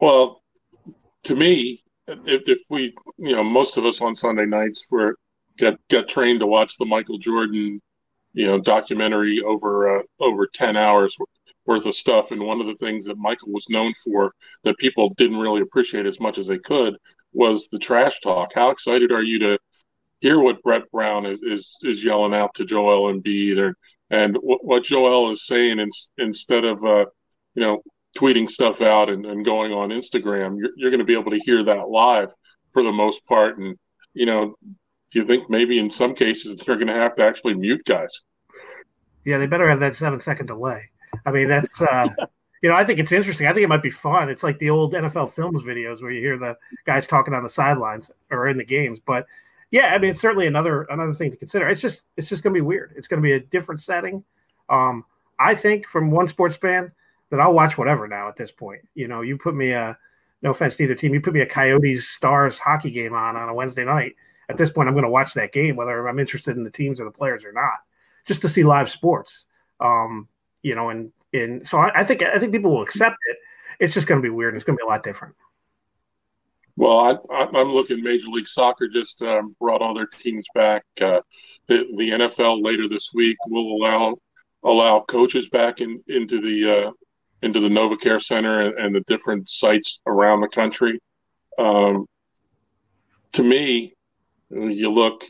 Well, 0.00 0.42
to 1.24 1.34
me, 1.34 1.82
if, 2.06 2.48
if 2.48 2.60
we, 2.70 2.94
you 3.18 3.34
know, 3.34 3.42
most 3.42 3.76
of 3.76 3.84
us 3.84 4.00
on 4.00 4.14
Sunday 4.14 4.46
nights 4.46 4.86
were 4.90 5.16
get 5.58 5.76
get 5.88 6.08
trained 6.08 6.40
to 6.40 6.46
watch 6.46 6.78
the 6.78 6.84
Michael 6.84 7.18
Jordan, 7.18 7.82
you 8.32 8.46
know, 8.46 8.60
documentary 8.60 9.40
over 9.40 9.98
uh, 9.98 10.02
over 10.20 10.46
ten 10.46 10.76
hours 10.76 11.16
worth 11.66 11.86
of 11.86 11.96
stuff. 11.96 12.30
And 12.30 12.40
one 12.40 12.60
of 12.60 12.68
the 12.68 12.76
things 12.76 13.06
that 13.06 13.18
Michael 13.18 13.50
was 13.50 13.68
known 13.68 13.92
for 14.04 14.32
that 14.62 14.78
people 14.78 15.12
didn't 15.16 15.40
really 15.40 15.62
appreciate 15.62 16.06
as 16.06 16.20
much 16.20 16.38
as 16.38 16.46
they 16.46 16.58
could 16.58 16.96
was 17.32 17.68
the 17.68 17.78
trash 17.78 18.20
talk. 18.20 18.52
How 18.54 18.70
excited 18.70 19.10
are 19.10 19.22
you 19.22 19.40
to 19.40 19.58
hear 20.20 20.38
what 20.38 20.62
Brett 20.62 20.88
Brown 20.92 21.26
is 21.26 21.40
is, 21.42 21.76
is 21.82 22.04
yelling 22.04 22.34
out 22.34 22.54
to 22.54 22.64
Joel 22.64 23.12
Embiid 23.12 23.58
or 23.58 23.74
and 24.10 24.36
what 24.40 24.84
Joel 24.84 25.32
is 25.32 25.46
saying, 25.46 25.78
in, 25.78 25.88
instead 26.18 26.64
of 26.64 26.84
uh, 26.84 27.06
you 27.54 27.62
know 27.62 27.82
tweeting 28.16 28.48
stuff 28.48 28.80
out 28.80 29.10
and, 29.10 29.26
and 29.26 29.44
going 29.44 29.72
on 29.72 29.88
Instagram, 29.90 30.56
you're, 30.58 30.70
you're 30.76 30.90
going 30.90 31.00
to 31.00 31.04
be 31.04 31.18
able 31.18 31.30
to 31.30 31.40
hear 31.40 31.62
that 31.64 31.88
live 31.88 32.30
for 32.72 32.82
the 32.82 32.92
most 32.92 33.26
part. 33.26 33.58
And 33.58 33.76
you 34.12 34.26
know, 34.26 34.54
do 35.10 35.18
you 35.18 35.24
think 35.24 35.50
maybe 35.50 35.78
in 35.78 35.90
some 35.90 36.14
cases 36.14 36.56
they're 36.56 36.76
going 36.76 36.88
to 36.88 36.94
have 36.94 37.14
to 37.16 37.24
actually 37.24 37.54
mute 37.54 37.84
guys? 37.84 38.20
Yeah, 39.24 39.38
they 39.38 39.46
better 39.46 39.68
have 39.68 39.80
that 39.80 39.96
seven 39.96 40.20
second 40.20 40.46
delay. 40.46 40.90
I 41.24 41.30
mean, 41.30 41.48
that's 41.48 41.80
uh, 41.80 42.08
you 42.62 42.68
know, 42.68 42.76
I 42.76 42.84
think 42.84 42.98
it's 42.98 43.12
interesting. 43.12 43.46
I 43.46 43.52
think 43.52 43.64
it 43.64 43.68
might 43.68 43.82
be 43.82 43.90
fun. 43.90 44.28
It's 44.28 44.42
like 44.42 44.58
the 44.58 44.70
old 44.70 44.92
NFL 44.92 45.30
films 45.30 45.62
videos 45.62 46.02
where 46.02 46.10
you 46.10 46.20
hear 46.20 46.38
the 46.38 46.56
guys 46.84 47.06
talking 47.06 47.34
on 47.34 47.42
the 47.42 47.48
sidelines 47.48 48.10
or 48.30 48.48
in 48.48 48.58
the 48.58 48.64
games. 48.64 49.00
But 49.04 49.26
yeah, 49.70 49.94
I 49.94 49.98
mean, 49.98 50.10
it's 50.10 50.20
certainly 50.20 50.46
another 50.46 50.82
another 50.84 51.14
thing 51.14 51.30
to 51.30 51.36
consider. 51.36 51.68
It's 51.68 51.80
just 51.80 52.04
it's 52.16 52.28
just 52.28 52.42
going 52.42 52.54
to 52.54 52.58
be 52.58 52.62
weird. 52.62 52.94
It's 52.96 53.08
going 53.08 53.22
to 53.22 53.26
be 53.26 53.32
a 53.32 53.40
different 53.40 53.80
setting. 53.80 54.24
Um, 54.68 55.04
I 55.38 55.54
think 55.54 55.86
from 55.86 56.10
one 56.10 56.28
sports 56.28 56.56
fan 56.56 56.92
that 57.30 57.40
I'll 57.40 57.52
watch 57.52 57.76
whatever 57.76 58.06
now 58.06 58.28
at 58.28 58.36
this 58.36 58.50
point. 58.50 58.82
You 58.94 59.08
know, 59.08 59.22
you 59.22 59.36
put 59.36 59.54
me 59.54 59.72
a 59.72 59.98
no 60.42 60.50
offense 60.50 60.76
to 60.76 60.84
either 60.84 60.94
team, 60.94 61.14
you 61.14 61.20
put 61.20 61.34
me 61.34 61.40
a 61.40 61.46
Coyotes 61.46 62.08
Stars 62.08 62.58
hockey 62.58 62.90
game 62.90 63.14
on 63.14 63.36
on 63.36 63.48
a 63.48 63.54
Wednesday 63.54 63.84
night. 63.84 64.14
At 64.48 64.58
this 64.58 64.70
point, 64.70 64.88
I'm 64.88 64.94
going 64.94 65.04
to 65.04 65.10
watch 65.10 65.34
that 65.34 65.52
game 65.52 65.74
whether 65.74 66.06
I'm 66.06 66.18
interested 66.18 66.56
in 66.56 66.64
the 66.64 66.70
teams 66.70 67.00
or 67.00 67.04
the 67.04 67.10
players 67.10 67.44
or 67.44 67.52
not, 67.52 67.78
just 68.26 68.42
to 68.42 68.48
see 68.48 68.62
live 68.62 68.90
sports. 68.90 69.46
Um, 69.80 70.28
you 70.62 70.74
know, 70.74 70.90
and 70.90 71.12
in 71.32 71.64
so 71.64 71.78
I, 71.78 72.00
I, 72.00 72.04
think 72.04 72.22
I 72.22 72.38
think 72.38 72.52
people 72.52 72.70
will 72.70 72.82
accept 72.82 73.16
it. 73.28 73.38
It's 73.80 73.94
just 73.94 74.06
going 74.06 74.20
to 74.20 74.22
be 74.22 74.30
weird. 74.30 74.54
It's 74.54 74.64
going 74.64 74.78
to 74.78 74.82
be 74.82 74.86
a 74.86 74.90
lot 74.90 75.02
different. 75.02 75.34
Well, 76.76 77.20
I, 77.30 77.60
am 77.60 77.68
looking. 77.68 78.02
Major 78.02 78.28
League 78.28 78.48
Soccer 78.48 78.88
just 78.88 79.22
um, 79.22 79.54
brought 79.60 79.80
all 79.80 79.94
their 79.94 80.06
teams 80.06 80.46
back. 80.54 80.82
Uh, 81.00 81.20
the, 81.68 81.86
the, 81.96 82.10
NFL 82.10 82.64
later 82.64 82.88
this 82.88 83.10
week 83.14 83.36
will 83.46 83.76
allow 83.76 84.16
allow 84.64 85.00
coaches 85.00 85.48
back 85.50 85.80
in, 85.80 86.02
into 86.08 86.40
the 86.40 86.86
uh, 86.86 86.92
into 87.42 87.60
the 87.60 87.68
NovaCare 87.68 88.20
Center 88.20 88.60
and, 88.60 88.78
and, 88.78 88.94
the 88.94 89.02
different 89.02 89.48
sites 89.48 90.00
around 90.06 90.40
the 90.40 90.48
country. 90.48 90.98
Um, 91.58 92.06
to 93.32 93.42
me, 93.42 93.94
you 94.50 94.90
look. 94.90 95.24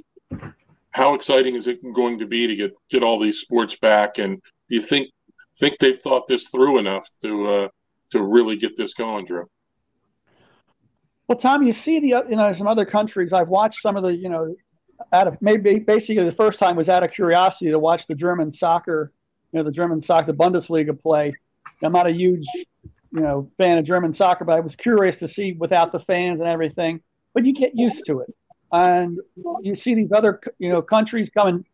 How 0.93 1.15
exciting 1.15 1.57
is 1.57 1.67
it 1.67 1.81
going 1.93 2.21
to 2.21 2.27
be 2.27 2.47
to 2.47 2.57
get 2.57 2.73
get 2.89 3.03
all 3.03 3.19
these 3.19 3.41
sports 3.41 3.77
back? 3.77 4.19
And 4.19 4.41
do 4.69 4.77
you 4.77 4.83
think 4.83 5.11
think 5.59 5.79
they've 5.79 5.99
thought 5.99 6.27
this 6.27 6.49
through 6.49 6.79
enough 6.79 7.07
to 7.23 7.47
uh, 7.49 7.69
to 8.11 8.23
really 8.23 8.57
get 8.57 8.77
this 8.77 8.95
going, 8.95 9.27
Drew. 9.27 9.47
Well, 11.29 11.39
Tom, 11.39 11.63
you 11.63 11.73
see 11.73 12.01
the 12.01 12.15
uh, 12.15 12.23
you 12.29 12.37
know 12.37 12.53
some 12.55 12.67
other 12.67 12.85
countries. 12.85 13.33
I've 13.33 13.49
watched 13.49 13.81
some 13.81 13.97
of 13.97 14.03
the 14.03 14.15
you 14.15 14.29
know 14.29 14.55
out 15.13 15.27
of 15.27 15.41
maybe 15.41 15.79
basically 15.79 16.25
the 16.25 16.37
first 16.37 16.59
time 16.59 16.77
was 16.77 16.89
out 16.89 17.03
of 17.03 17.13
curiosity 17.13 17.71
to 17.71 17.79
watch 17.79 18.07
the 18.07 18.15
German 18.15 18.53
soccer, 18.53 19.13
you 19.53 19.59
know, 19.59 19.65
the 19.65 19.73
German 19.73 20.03
soccer 20.03 20.33
the 20.33 20.39
Bundesliga 20.39 21.01
play. 21.01 21.33
I'm 21.83 21.93
not 21.93 22.07
a 22.07 22.13
huge 22.13 22.47
you 22.85 23.21
know 23.21 23.51
fan 23.59 23.79
of 23.79 23.87
German 23.87 24.13
soccer, 24.13 24.45
but 24.45 24.53
I 24.53 24.61
was 24.61 24.77
curious 24.77 25.17
to 25.17 25.29
see 25.29 25.53
without 25.53 25.93
the 25.93 26.01
fans 26.01 26.41
and 26.41 26.49
everything. 26.49 27.01
But 27.33 27.45
you 27.47 27.55
get 27.55 27.73
used 27.75 28.05
to 28.07 28.21
it, 28.21 28.35
and 28.71 29.19
you 29.63 29.75
see 29.75 29.95
these 29.95 30.13
other 30.13 30.41
you 30.59 30.69
know 30.69 30.83
countries 30.83 31.31
coming 31.33 31.65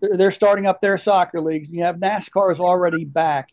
they're 0.00 0.32
starting 0.32 0.66
up 0.66 0.80
their 0.80 0.96
soccer 0.96 1.40
leagues. 1.40 1.68
You 1.68 1.84
have 1.84 1.96
NASCAR's 1.96 2.60
already 2.60 3.04
back. 3.04 3.50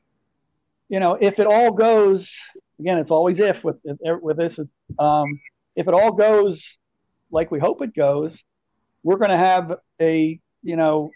You 0.87 0.99
know, 0.99 1.17
if 1.19 1.39
it 1.39 1.47
all 1.47 1.71
goes 1.71 2.29
again, 2.79 2.97
it's 2.97 3.11
always 3.11 3.39
if 3.39 3.63
with 3.63 3.77
with 3.99 4.37
this. 4.37 4.59
Um, 4.99 5.39
if 5.75 5.87
it 5.87 5.93
all 5.93 6.11
goes 6.11 6.63
like 7.31 7.51
we 7.51 7.59
hope 7.59 7.81
it 7.81 7.95
goes, 7.95 8.35
we're 9.03 9.17
going 9.17 9.31
to 9.31 9.37
have 9.37 9.73
a 10.01 10.39
you 10.61 10.75
know 10.75 11.11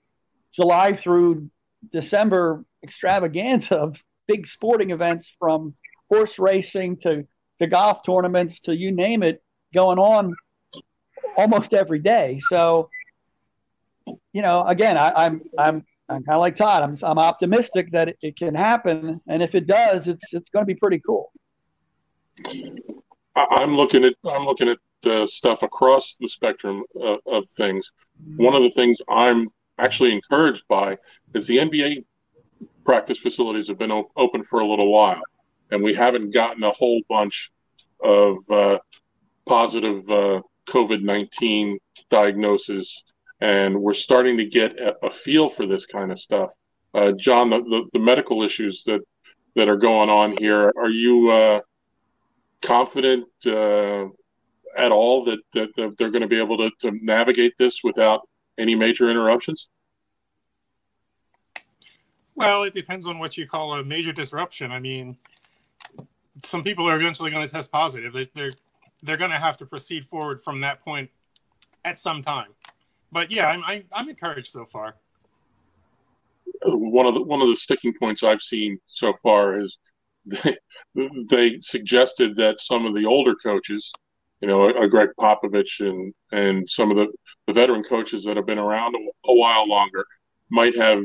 July 0.53 0.95
through 0.95 1.49
December 1.91 2.63
extravaganza 2.83 3.75
of 3.75 3.97
big 4.27 4.47
sporting 4.47 4.91
events 4.91 5.27
from 5.39 5.75
horse 6.09 6.37
racing 6.39 6.97
to 6.97 7.25
to 7.59 7.67
golf 7.67 7.99
tournaments 8.05 8.59
to 8.61 8.75
you 8.75 8.91
name 8.91 9.23
it 9.23 9.43
going 9.73 9.99
on 9.99 10.35
almost 11.37 11.73
every 11.73 11.99
day. 11.99 12.39
So 12.49 12.89
you 14.31 14.41
know, 14.41 14.65
again, 14.65 14.97
I, 14.97 15.07
am 15.07 15.13
I'm 15.17 15.41
I'm 15.57 15.85
I'm 16.09 16.23
kind 16.23 16.35
of 16.35 16.41
like 16.41 16.55
Todd. 16.55 16.83
I'm 16.83 16.97
I'm 17.03 17.19
optimistic 17.19 17.91
that 17.91 18.09
it, 18.09 18.17
it, 18.21 18.37
can 18.37 18.55
happen, 18.55 19.21
and 19.27 19.43
if 19.43 19.55
it 19.55 19.67
does, 19.67 20.07
it's 20.07 20.23
it's 20.31 20.49
going 20.49 20.63
to 20.63 20.67
be 20.67 20.75
pretty 20.75 21.01
cool. 21.05 21.31
I'm 23.36 23.75
looking 23.75 24.03
at 24.06 24.15
I'm 24.25 24.46
looking 24.46 24.70
at 24.70 24.79
the 25.01 25.27
stuff 25.27 25.63
across 25.63 26.15
the 26.20 26.27
spectrum 26.27 26.84
of, 27.00 27.20
of 27.25 27.50
things. 27.50 27.91
One 28.36 28.56
of 28.56 28.63
the 28.63 28.70
things 28.70 29.01
I'm 29.08 29.50
actually 29.77 30.13
encouraged 30.13 30.63
by 30.67 30.98
is 31.34 31.46
the 31.46 31.58
NBA 31.58 32.06
practice 32.84 33.20
facilities 33.20 33.67
have 33.67 33.77
been 33.77 33.91
o- 33.91 34.12
open 34.15 34.44
for 34.44 34.60
a 34.60 34.65
little 34.65 34.91
while, 34.91 35.22
and 35.72 35.84
we 35.84 35.94
haven't 35.94 36.34
gotten 36.34 36.63
a 36.63 36.72
whole 36.72 37.01
bunch 37.08 37.51
of 38.01 38.38
uh, 38.50 38.79
positive 39.46 40.10
uh, 40.10 40.41
COVID 40.67 41.03
nineteen 41.03 41.77
diagnoses 42.10 43.03
and 43.39 43.79
we're 43.79 43.94
starting 43.94 44.38
to 44.38 44.46
get 44.46 44.77
a, 44.79 45.06
a 45.06 45.10
feel 45.10 45.50
for 45.50 45.65
this 45.65 45.86
kind 45.86 46.12
of 46.12 46.20
stuff. 46.20 46.51
Uh, 46.94 47.12
John, 47.12 47.50
the, 47.50 47.60
the, 47.60 47.89
the, 47.94 48.00
medical 48.00 48.41
issues 48.41 48.84
that 48.86 49.01
that 49.56 49.67
are 49.67 49.77
going 49.77 50.10
on 50.10 50.36
here, 50.38 50.72
are 50.77 50.89
you 50.89 51.29
uh, 51.29 51.62
confident 52.61 53.27
uh, 53.45 54.07
at 54.77 54.91
all 54.91 55.23
that, 55.25 55.39
that, 55.53 55.75
that 55.75 55.97
they're 55.97 56.11
going 56.11 56.21
to 56.21 56.27
be 56.27 56.39
able 56.39 56.57
to, 56.57 56.71
to 56.81 56.91
navigate 57.01 57.57
this 57.57 57.83
without 57.83 58.27
any 58.57 58.75
major 58.75 59.09
interruptions? 59.09 59.69
Well, 62.35 62.63
it 62.63 62.75
depends 62.75 63.07
on 63.07 63.17
what 63.17 63.37
you 63.37 63.47
call 63.47 63.73
a 63.73 63.83
major 63.83 64.13
disruption. 64.13 64.71
I 64.71 64.79
mean, 64.79 65.17
some 66.43 66.63
people 66.63 66.87
are 66.87 66.95
eventually 66.95 67.31
going 67.31 67.47
to 67.47 67.51
test 67.51 67.71
positive. 67.71 68.13
They, 68.13 68.29
they're 68.33 68.53
they're 69.03 69.17
going 69.17 69.31
to 69.31 69.37
have 69.37 69.57
to 69.57 69.65
proceed 69.65 70.07
forward 70.07 70.41
from 70.41 70.61
that 70.61 70.83
point 70.83 71.11
at 71.85 71.99
some 71.99 72.23
time 72.23 72.47
but 73.11 73.31
yeah, 73.31 73.47
I'm, 73.47 73.63
I'm 73.65 73.83
I'm 73.93 74.09
encouraged 74.09 74.51
so 74.51 74.65
far. 74.65 74.95
One 76.63 77.05
of 77.05 77.13
the 77.13 77.21
one 77.21 77.41
of 77.41 77.47
the 77.47 77.55
sticking 77.55 77.93
points 77.99 78.23
I've 78.23 78.41
seen 78.41 78.79
so 78.85 79.13
far 79.23 79.59
is 79.59 79.77
they, 81.29 81.57
suggested 81.60 82.36
that 82.36 82.60
some 82.60 82.86
of 82.86 82.93
the 82.93 83.05
older 83.05 83.36
coaches, 83.36 83.91
you 84.41 84.48
know, 84.48 84.67
uh, 84.67 84.74
a, 84.81 84.88
Gregg 84.88 85.10
Popovich 85.19 85.79
and 85.79 86.13
and 86.31 86.69
some 86.69 86.91
of 86.91 86.98
the, 86.98 87.07
the 87.48 87.53
veteran 87.53 87.84
coaches 87.84 88.24
that 88.24 88.38
have 88.38 88.46
been 88.46 88.60
around 88.60 88.96
a, 88.96 89.31
a 89.31 89.34
while 89.34 89.67
longer, 89.67 90.05
might 90.50 90.75
have 90.75 91.03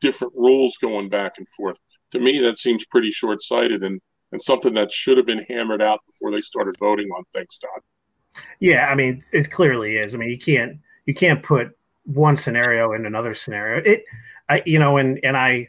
different 0.00 0.32
rules 0.36 0.76
going 0.78 1.08
back 1.08 1.34
and 1.38 1.48
forth. 1.50 1.78
To 2.12 2.18
me, 2.18 2.40
that 2.40 2.58
seems 2.58 2.84
pretty 2.86 3.10
short 3.10 3.42
sighted 3.42 3.82
and 3.82 4.00
and 4.32 4.40
something 4.40 4.74
that 4.74 4.92
should 4.92 5.16
have 5.16 5.26
been 5.26 5.44
hammered 5.48 5.82
out 5.82 6.00
before 6.06 6.30
they 6.30 6.40
started 6.40 6.76
voting 6.78 7.08
on 7.08 7.24
things, 7.32 7.58
Todd. 7.58 8.44
Yeah, 8.60 8.86
I 8.86 8.94
mean, 8.94 9.22
it 9.32 9.50
clearly 9.50 9.96
is. 9.96 10.14
I 10.14 10.18
mean, 10.18 10.30
you 10.30 10.38
can't 10.38 10.78
you 11.06 11.14
can't 11.14 11.42
put 11.42 11.76
one 12.04 12.36
scenario 12.36 12.92
in 12.92 13.06
another 13.06 13.34
scenario. 13.34 13.82
It, 13.84 14.04
I, 14.48 14.62
you 14.66 14.78
know, 14.78 14.96
and 14.96 15.18
and 15.24 15.36
I, 15.36 15.68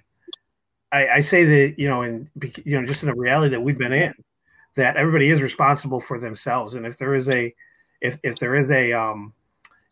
I, 0.92 1.08
I 1.08 1.22
say 1.22 1.46
that 1.46 1.80
you 1.80 1.88
know, 1.88 2.02
and 2.02 2.28
you 2.66 2.80
know, 2.80 2.86
just 2.86 3.04
in 3.04 3.10
the 3.10 3.16
reality 3.16 3.52
that 3.52 3.62
we've 3.62 3.78
been 3.78 3.94
in, 3.94 4.14
that 4.76 4.98
everybody 4.98 5.30
is 5.30 5.42
responsible 5.42 6.00
for 6.00 6.20
themselves, 6.20 6.76
and 6.76 6.86
if 6.86 6.98
there 6.98 7.16
is 7.16 7.30
a, 7.30 7.54
if 8.02 8.20
if 8.24 8.40
there 8.40 8.56
is 8.56 8.72
a, 8.72 8.94
um, 8.94 9.34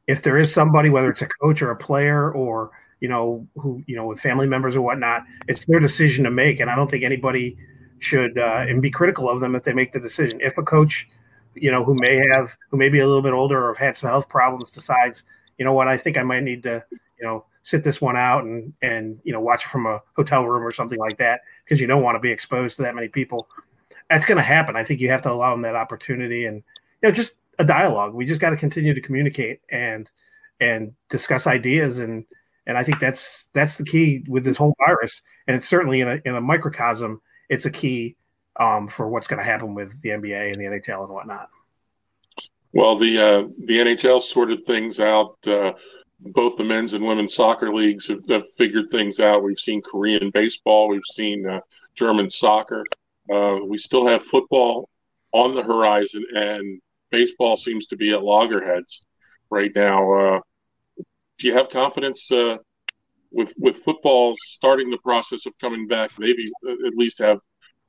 if 0.08 0.22
there 0.22 0.38
is 0.38 0.54
somebody, 0.54 0.90
whether 0.90 1.10
it's 1.10 1.22
a 1.22 1.30
coach 1.42 1.62
or 1.62 1.72
a 1.72 1.78
player 1.78 2.32
or 2.32 2.72
you 3.00 3.08
know 3.08 3.48
who 3.56 3.84
you 3.88 3.96
know 3.96 4.06
with 4.06 4.20
family 4.20 4.48
members 4.48 4.76
or 4.76 4.82
whatnot, 4.82 5.24
it's 5.48 5.66
their 5.66 5.80
decision 5.80 6.24
to 6.26 6.32
make, 6.32 6.60
and 6.60 6.70
I 6.70 6.76
don't 6.76 6.90
think 6.90 7.04
anybody 7.04 7.58
should 8.00 8.38
uh, 8.38 8.66
and 8.68 8.82
be 8.82 8.90
critical 8.90 9.30
of 9.30 9.40
them 9.40 9.56
if 9.56 9.64
they 9.64 9.74
make 9.74 9.92
the 9.92 10.00
decision. 10.00 10.40
If 10.42 10.58
a 10.58 10.64
coach 10.64 11.08
you 11.56 11.72
know, 11.72 11.84
who 11.84 11.96
may 11.96 12.22
have, 12.34 12.56
who 12.70 12.78
may 12.78 12.90
be 12.90 13.00
a 13.00 13.08
little 13.08 13.22
bit 13.22 13.34
older 13.34 13.64
or 13.64 13.74
have 13.74 13.78
had 13.78 13.98
some 13.98 14.10
health 14.10 14.30
problems, 14.30 14.72
decides, 14.72 15.24
you 15.58 15.66
know 15.66 15.74
what, 15.74 15.88
I 15.88 15.98
think 15.98 16.18
I 16.18 16.24
might 16.24 16.44
need 16.44 16.64
to, 16.64 16.84
you 16.92 17.26
know, 17.26 17.46
sit 17.64 17.84
this 17.84 18.02
one 18.02 18.18
out 18.18 18.44
and 18.44 18.74
and 18.82 19.20
you 19.24 19.34
know 19.34 19.42
watch 19.42 19.66
it 19.66 19.70
from 19.70 19.86
a 19.86 20.02
hotel 20.16 20.46
room 20.46 20.64
or 20.64 20.72
something 20.72 21.00
like 21.00 21.18
that 21.18 21.42
because 21.64 21.80
you 21.80 21.88
don't 21.88 22.04
want 22.04 22.16
to 22.16 22.20
be 22.20 22.32
exposed 22.32 22.78
to 22.78 22.84
that 22.84 22.96
many 22.96 23.08
people. 23.08 23.48
That's 24.10 24.26
going 24.26 24.38
to 24.38 24.44
happen. 24.44 24.76
I 24.76 24.84
think 24.84 25.00
you 25.02 25.10
have 25.10 25.22
to 25.24 25.32
allow 25.32 25.52
them 25.52 25.62
that 25.64 25.76
opportunity 25.76 26.46
and 26.46 26.58
you 27.02 27.10
know 27.10 27.12
just 27.12 27.34
a 27.60 27.66
dialogue. 27.66 28.14
We 28.14 28.26
just 28.26 28.42
got 28.42 28.52
to 28.52 28.58
continue 28.58 28.94
to 28.94 29.02
communicate 29.02 29.62
and 29.70 30.10
and 30.60 30.94
discuss 31.10 31.48
ideas 31.48 32.00
and 32.00 32.26
and 32.70 32.78
I 32.78 32.84
think 32.84 33.00
that's 33.00 33.48
that's 33.54 33.78
the 33.78 33.84
key 33.84 34.24
with 34.28 34.44
this 34.44 34.58
whole 34.58 34.76
virus. 34.86 35.22
And 35.48 35.58
it's 35.58 35.68
certainly 35.68 36.02
in 36.02 36.08
a 36.08 36.22
in 36.24 36.36
a 36.36 36.42
microcosm, 36.42 37.20
it's 37.50 37.66
a 37.66 37.72
key 37.72 38.16
um, 38.60 38.88
for 38.88 39.10
what's 39.10 39.26
going 39.26 39.40
to 39.40 39.44
happen 39.44 39.74
with 39.74 40.00
the 40.02 40.10
NBA 40.10 40.54
and 40.54 40.62
the 40.62 40.66
NHL 40.66 41.04
and 41.06 41.14
whatnot. 41.14 41.50
Well, 42.74 42.96
the 42.96 43.18
uh, 43.18 43.42
the 43.66 43.80
NHL 43.80 44.22
sorted 44.22 44.66
things 44.66 45.00
out. 45.00 45.36
Uh, 45.48 45.74
both 46.20 46.58
the 46.58 46.64
men's 46.64 46.94
and 46.94 47.06
women's 47.06 47.34
soccer 47.34 47.74
leagues 47.74 48.08
have, 48.08 48.26
have, 48.30 48.44
figured 48.58 48.90
things 48.90 49.20
out. 49.20 49.44
We've 49.44 49.60
seen 49.60 49.82
Korean 49.82 50.32
baseball. 50.32 50.90
We've 50.90 51.02
seen 51.06 51.48
uh, 51.48 51.62
German 51.96 52.30
soccer. 52.30 52.86
Uh, 53.32 53.60
we 53.68 53.78
still 53.78 54.08
have 54.08 54.24
football 54.24 54.90
on 55.32 55.56
the 55.56 55.64
horizon, 55.64 56.24
and 56.34 56.82
baseball 57.10 57.56
seems 57.56 57.88
to 57.88 57.96
be 57.96 58.12
at 58.12 58.24
loggerheads 58.24 59.06
right 59.50 59.72
now. 59.76 60.14
Uh, 60.14 60.40
do 61.38 61.48
you 61.48 61.54
have 61.54 61.70
confidence 61.70 62.32
uh, 62.32 62.58
with 63.32 63.54
with 63.58 63.78
football 63.78 64.36
starting 64.38 64.90
the 64.90 64.98
process 64.98 65.46
of 65.46 65.58
coming 65.60 65.88
back? 65.88 66.12
Maybe 66.20 66.52
at 66.68 66.96
least 66.96 67.20
have 67.20 67.40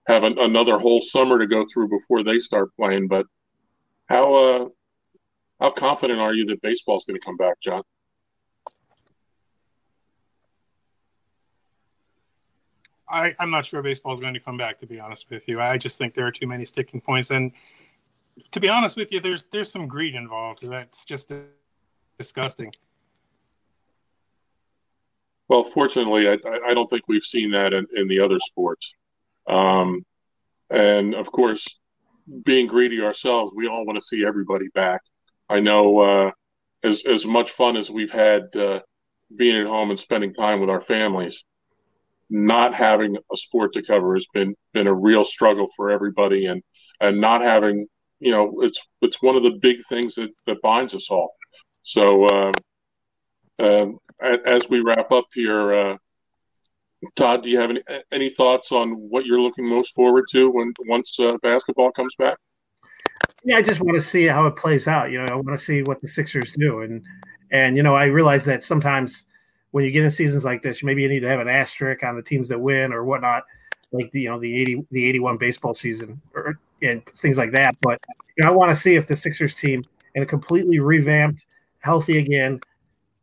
have 0.07 0.25
an, 0.25 0.39
another 0.39 0.79
whole 0.79 1.01
summer 1.01 1.39
to 1.39 1.47
go 1.47 1.65
through 1.65 1.89
before 1.89 2.23
they 2.23 2.39
start 2.39 2.71
playing. 2.77 3.09
But 3.09 3.27
how 4.09 4.35
uh, 4.35 4.69
how 5.61 5.71
confident 5.71 6.21
are 6.21 6.35
you 6.35 6.45
that 6.47 6.63
baseball 6.63 6.99
is 6.99 7.05
going 7.05 7.19
to 7.19 7.25
come 7.25 7.37
back, 7.37 7.61
John? 7.61 7.83
I, 13.11 13.35
I'm 13.39 13.51
not 13.51 13.67
sure 13.67 13.83
baseball 13.83 14.15
is 14.15 14.21
going 14.21 14.35
to 14.35 14.41
come 14.41 14.57
back. 14.57 14.79
To 14.81 14.87
be 14.87 15.01
honest 15.01 15.31
with 15.31 15.49
you, 15.49 15.61
I 15.61 15.77
just 15.79 15.99
think 15.99 16.15
there 16.15 16.27
are 16.27 16.33
too 16.33 16.47
many 16.47 16.65
sticking 16.65 17.01
points, 17.01 17.31
and 17.31 17.53
to 18.51 18.61
be 18.61 18.69
honest 18.69 18.97
with 18.97 19.13
you, 19.13 19.21
there's 19.21 19.47
there's 19.47 19.71
some 19.71 19.87
greed 19.87 20.15
involved. 20.15 20.63
That's 20.63 21.05
just 21.05 21.33
disgusting. 22.19 22.73
Well, 25.49 25.65
fortunately, 25.65 26.29
I, 26.29 26.39
I 26.67 26.75
don't 26.75 26.89
think 26.89 27.09
we've 27.09 27.25
seen 27.25 27.51
that 27.51 27.73
in, 27.73 27.85
in 27.97 28.07
the 28.07 28.21
other 28.21 28.39
sports. 28.39 28.95
Um, 29.49 30.05
and 30.71 31.15
of 31.15 31.33
course, 31.33 31.67
being 32.45 32.69
greedy 32.69 33.03
ourselves, 33.03 33.53
we 33.55 33.67
all 33.67 33.85
want 33.85 33.97
to 33.97 34.03
see 34.03 34.25
everybody 34.25 34.69
back. 34.75 35.01
I 35.49 35.59
know 35.59 35.99
uh, 35.99 36.31
as 36.85 37.05
as 37.05 37.27
much 37.27 37.51
fun 37.51 37.77
as 37.77 37.91
we've 37.91 38.13
had 38.13 38.55
uh, 38.55 38.81
being 39.35 39.57
at 39.57 39.67
home 39.67 39.91
and 39.91 39.99
spending 39.99 40.33
time 40.35 40.61
with 40.61 40.71
our 40.71 40.81
families, 40.81 41.45
not 42.31 42.75
having 42.75 43.17
a 43.17 43.37
sport 43.37 43.73
to 43.75 43.83
cover 43.83 44.15
has 44.15 44.27
been 44.33 44.55
been 44.73 44.87
a 44.87 44.95
real 44.95 45.25
struggle 45.25 45.69
for 45.77 45.91
everybody, 45.91 46.47
and 46.47 46.63
and 47.01 47.21
not 47.21 47.43
having 47.43 47.87
you 48.21 48.31
know 48.31 48.61
it's 48.61 48.81
it's 49.03 49.23
one 49.23 49.37
of 49.37 49.43
the 49.43 49.59
big 49.61 49.79
things 49.89 50.15
that 50.15 50.31
that 50.47 50.63
binds 50.63 50.95
us 50.95 51.11
all. 51.11 51.35
So 51.83 52.25
uh, 52.27 52.53
as 54.47 54.69
we 54.69 54.81
wrap 54.81 55.11
up 55.13 55.27
here, 55.35 55.73
uh, 55.73 55.97
Todd, 57.17 57.43
do 57.43 57.51
you 57.51 57.59
have 57.59 57.71
any 57.71 57.83
any 58.13 58.31
thoughts 58.31 58.73
on 58.73 58.93
what 58.93 59.27
you're 59.27 59.41
looking 59.41 59.67
most 59.67 59.95
forward 59.95 60.25
to 60.33 60.51
when 60.51 60.73
once 60.87 61.19
uh, 61.19 61.37
basketball 61.43 61.91
comes 61.93 62.15
back? 62.19 62.39
Yeah, 63.43 63.57
I 63.57 63.63
just 63.63 63.81
want 63.81 63.97
to 63.97 64.03
see 64.03 64.27
how 64.27 64.47
it 64.47 64.57
plays 64.57 64.87
out. 64.87 65.11
You 65.11 65.19
know, 65.19 65.27
I 65.31 65.35
want 65.35 65.59
to 65.59 65.65
see 65.65 65.83
what 65.83 66.01
the 66.03 66.09
Sixers 66.09 66.53
do, 66.53 66.81
and 66.81 67.05
and 67.51 67.77
you 67.77 67.83
know, 67.83 67.95
I 67.95 68.07
realize 68.07 68.45
that 68.45 68.63
sometimes 68.63 69.25
when 69.71 69.85
you 69.85 69.91
get 69.91 70.05
in 70.05 70.11
seasons 70.11 70.45
like 70.45 70.63
this, 70.63 70.83
maybe 70.83 71.03
you 71.03 71.09
need 71.09 71.21
to 71.21 71.29
have 71.29 71.41
an 71.41 71.49
asterisk 71.49 72.03
on 72.03 72.17
the 72.17 72.23
teams 72.23 72.49
that 72.49 72.61
win 72.61 72.93
or 72.93 73.05
whatnot, 73.05 73.45
like 73.93 74.11
the 74.11 74.23
you 74.23 74.29
know 74.29 74.39
the 74.39 74.61
eighty 74.61 74.85
the 74.91 75.05
eighty 75.05 75.19
one 75.19 75.37
baseball 75.37 75.75
season 75.75 76.21
or 76.35 76.59
and 76.83 77.05
things 77.17 77.39
like 77.39 77.53
that. 77.53 77.77
But 77.81 78.01
you 78.37 78.45
know, 78.45 78.51
I 78.51 78.53
want 78.53 78.71
to 78.71 78.81
see 78.81 78.95
if 78.95 79.07
the 79.07 79.17
Sixers 79.17 79.55
team 79.55 79.85
and 80.15 80.25
a 80.25 80.27
completely 80.27 80.79
revamped, 80.79 81.45
healthy 81.81 82.19
again, 82.19 82.61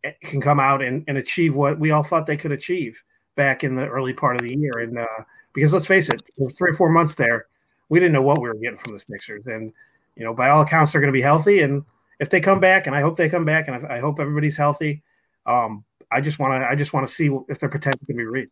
eh, 0.04 0.12
can 0.22 0.42
come 0.42 0.60
out 0.60 0.82
and, 0.82 1.04
and 1.08 1.18
achieve 1.18 1.56
what 1.56 1.80
we 1.80 1.92
all 1.92 2.04
thought 2.04 2.26
they 2.26 2.38
could 2.38 2.52
achieve 2.52 3.02
back 3.36 3.64
in 3.64 3.76
the 3.76 3.88
early 3.88 4.14
part 4.14 4.36
of 4.36 4.42
the 4.42 4.56
year. 4.56 4.80
And 4.80 5.00
uh, 5.00 5.24
because 5.54 5.74
let's 5.74 5.86
face 5.88 6.10
it, 6.10 6.22
three 6.56 6.72
or 6.72 6.76
four 6.76 6.90
months 6.90 7.16
there, 7.16 7.48
we 7.90 8.00
didn't 8.00 8.14
know 8.14 8.22
what 8.22 8.42
we 8.42 8.48
were 8.48 8.56
getting 8.56 8.80
from 8.80 8.94
the 8.94 9.00
Sixers. 9.00 9.48
And 9.48 9.74
you 10.16 10.24
know, 10.24 10.34
by 10.34 10.50
all 10.50 10.62
accounts, 10.62 10.92
they're 10.92 11.02
going 11.02 11.14
to 11.14 11.18
be 11.18 11.22
healthy. 11.22 11.62
And 11.62 11.84
if 12.20 12.30
they 12.30 12.42
come 12.42 12.60
back, 12.60 12.88
and 12.88 12.96
I 12.96 13.02
hope 13.02 13.16
they 13.16 13.30
come 13.30 13.46
back, 13.46 13.68
and 13.68 13.86
I, 13.86 14.00
hope 14.00 14.20
everybody's 14.20 14.58
healthy, 14.58 15.04
um, 15.46 15.84
I 16.12 16.22
just 16.22 16.40
want 16.40 16.62
to 16.62 16.68
I 16.68 16.76
just 16.76 16.94
want 16.94 17.08
to 17.08 17.14
see 17.14 17.30
if 17.50 17.60
their 17.60 17.70
potential 17.70 18.06
can 18.06 18.18
be 18.18 18.26
reached. 18.26 18.52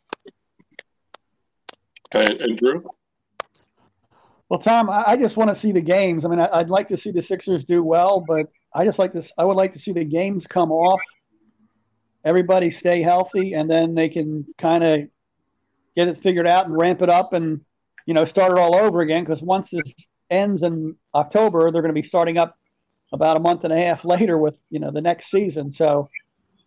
And, 2.12 2.42
and 2.42 2.58
Drew. 2.58 2.90
Well, 4.50 4.60
Tom, 4.60 4.90
I 4.92 5.16
just 5.16 5.38
want 5.38 5.54
to 5.54 5.60
see 5.60 5.72
the 5.72 5.82
games. 5.82 6.24
I 6.24 6.28
mean, 6.28 6.40
I'd 6.40 6.70
like 6.70 6.90
to 6.90 6.98
see 6.98 7.10
the 7.10 7.24
Sixers 7.24 7.66
do 7.66 7.84
well, 7.84 8.24
but 8.26 8.46
I 8.74 8.86
just 8.86 9.00
like 9.00 9.12
this. 9.12 9.32
I 9.38 9.44
would 9.44 9.56
like 9.56 9.74
to 9.74 9.80
see 9.80 9.92
the 9.92 10.04
games 10.04 10.46
come 10.48 10.72
off. 10.72 11.00
Everybody 12.24 12.70
stay 12.70 13.02
healthy, 13.02 13.54
and 13.54 13.70
then 13.70 13.96
they 13.96 14.08
can 14.08 14.46
kind 14.60 14.84
of 14.84 15.00
get 15.96 16.08
it 16.08 16.22
figured 16.22 16.46
out 16.46 16.68
and 16.68 16.78
ramp 16.78 17.02
it 17.02 17.10
up, 17.10 17.34
and 17.34 17.62
you 18.06 18.14
know, 18.14 18.26
start 18.26 18.52
it 18.52 18.60
all 18.60 18.76
over 18.76 19.02
again. 19.02 19.24
Because 19.24 19.42
once 19.42 19.70
this 19.72 19.92
ends 20.30 20.62
in 20.62 20.96
October, 21.16 21.72
they're 21.72 21.82
going 21.82 21.94
to 21.94 22.02
be 22.02 22.08
starting 22.08 22.38
up 22.38 22.56
about 23.12 23.38
a 23.38 23.40
month 23.40 23.64
and 23.64 23.74
a 23.74 23.78
half 23.78 24.06
later 24.06 24.38
with 24.38 24.56
you 24.70 24.80
know 24.80 24.92
the 24.92 25.02
next 25.02 25.32
season. 25.32 25.74
So 25.74 26.08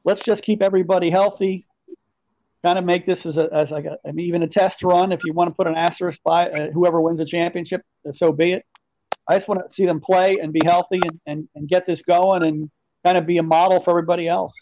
let's 0.09 0.23
just 0.23 0.43
keep 0.43 0.63
everybody 0.63 1.11
healthy. 1.11 1.67
Kind 2.65 2.79
of 2.79 2.85
make 2.85 3.07
this 3.07 3.25
as 3.27 3.37
a 3.37 3.49
as 3.53 3.71
like 3.71 3.85
even 4.17 4.43
a 4.43 4.49
test 4.49 4.83
run. 4.83 5.13
If 5.13 5.21
you 5.25 5.33
want 5.33 5.51
to 5.51 5.55
put 5.55 5.67
an 5.67 5.77
asterisk 5.77 6.19
by 6.25 6.49
uh, 6.49 6.71
whoever 6.73 7.01
wins 7.01 7.19
the 7.19 7.27
championship, 7.27 7.83
so 8.15 8.33
be 8.33 8.55
it. 8.55 8.65
I 9.29 9.37
just 9.37 9.47
want 9.47 9.61
to 9.69 9.73
see 9.73 9.85
them 9.85 10.01
play 10.01 10.39
and 10.43 10.53
be 10.53 10.61
healthy 10.65 10.99
and, 11.05 11.21
and, 11.27 11.49
and 11.55 11.69
get 11.69 11.87
this 11.87 12.01
going 12.01 12.43
and 12.43 12.71
kind 13.05 13.19
of 13.19 13.27
be 13.27 13.37
a 13.37 13.43
model 13.43 13.83
for 13.85 13.91
everybody 13.91 14.27
else. 14.27 14.55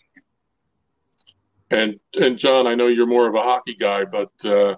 And 1.70 1.98
and 2.20 2.36
John, 2.36 2.66
I 2.66 2.74
know 2.74 2.88
you're 2.88 3.06
more 3.06 3.28
of 3.28 3.34
a 3.34 3.42
hockey 3.42 3.76
guy, 3.76 4.04
but 4.04 4.32
uh, 4.44 4.76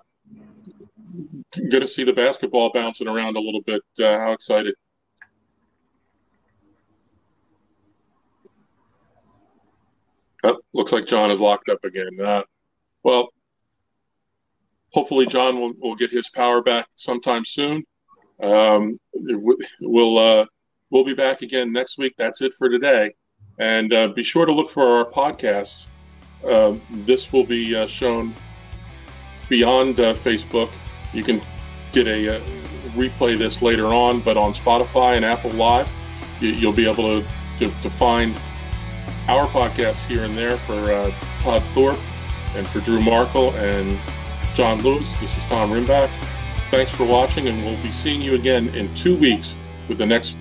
going 1.57 1.81
to 1.81 1.89
see 1.89 2.05
the 2.05 2.13
basketball 2.13 2.71
bouncing 2.73 3.09
around 3.09 3.37
a 3.37 3.41
little 3.41 3.63
bit. 3.63 3.83
Uh, 3.99 4.19
how 4.19 4.33
excited! 4.33 4.75
Oh, 10.45 10.59
looks 10.73 10.93
like 10.93 11.07
John 11.07 11.31
is 11.31 11.41
locked 11.41 11.69
up 11.69 11.85
again. 11.85 12.19
Uh, 12.21 12.43
well, 13.03 13.29
hopefully 14.93 15.27
John 15.27 15.61
will, 15.61 15.73
will 15.79 15.97
get 15.97 16.11
his 16.11 16.29
power 16.29 16.63
back 16.63 16.87
sometime 16.97 17.45
soon. 17.45 17.85
Um, 18.43 18.99
we'll 19.81 20.19
uh, 20.19 20.47
we'll 20.91 21.05
be 21.05 21.15
back 21.15 21.43
again 21.43 21.73
next 21.73 21.99
week. 21.99 22.15
That's 22.17 22.41
it 22.41 22.55
for 22.55 22.69
today, 22.69 23.15
and 23.59 23.93
uh, 23.93 24.09
be 24.09 24.23
sure 24.23 24.47
to 24.47 24.53
look 24.53 24.71
for 24.71 24.87
our 24.87 25.05
podcasts. 25.05 25.87
Um, 26.45 26.81
this 26.91 27.33
will 27.33 27.45
be 27.45 27.75
uh, 27.75 27.89
shown 27.89 28.33
beyond 29.49 29.99
uh, 29.99 30.15
Facebook. 30.15 30.71
You 31.13 31.25
can 31.25 31.43
get 31.93 32.07
a 32.07 32.37
uh, 32.37 32.41
replay 32.95 33.37
this 33.37 33.61
later 33.61 33.87
on, 33.87 34.21
but 34.21 34.37
on 34.37 34.55
Spotify 34.55 35.17
and 35.17 35.25
Apple 35.25 35.51
Live, 35.53 35.91
you, 36.41 36.67
will 36.67 36.75
be 36.75 36.89
able 36.89 37.23
to, 37.23 37.29
to, 37.59 37.83
to 37.83 37.91
find 37.91 38.41
our 39.29 39.47
podcasts 39.49 40.05
here 40.07 40.25
and 40.25 40.37
there 40.37 40.57
for 40.57 40.91
uh, 40.91 41.13
Todd 41.41 41.63
Thorpe 41.75 41.99
and 42.55 42.67
for 42.67 42.81
Drew 42.81 42.99
Markol 42.99 43.53
and 43.55 43.99
John 44.55 44.81
Lewis. 44.83 45.07
This 45.21 45.37
is 45.37 45.45
Tom 45.45 45.71
Rimback. 45.71 46.11
Thanks 46.71 46.91
for 46.93 47.05
watching, 47.05 47.47
and 47.47 47.63
we'll 47.65 47.81
be 47.83 47.93
seeing 47.93 48.23
you 48.23 48.35
again 48.35 48.69
in 48.71 48.95
two 48.95 49.17
weeks 49.17 49.55
with 49.87 49.99
the 49.99 50.07
next 50.07 50.35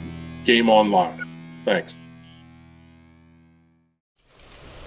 Game 0.46 0.70
On 0.70 0.90
Live. 0.90 1.22
Thanks. 1.66 1.98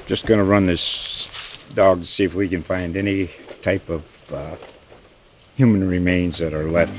Just 0.06 0.26
going 0.26 0.38
to 0.38 0.44
run 0.44 0.66
this 0.66 1.62
dog 1.74 2.00
to 2.00 2.06
see 2.06 2.24
if 2.24 2.34
we 2.34 2.48
can 2.48 2.62
find 2.62 2.96
any 2.96 3.30
type 3.60 3.88
of 3.90 4.32
uh, 4.32 4.56
human 5.56 5.86
remains 5.86 6.38
that 6.38 6.54
are 6.54 6.70
left 6.70 6.98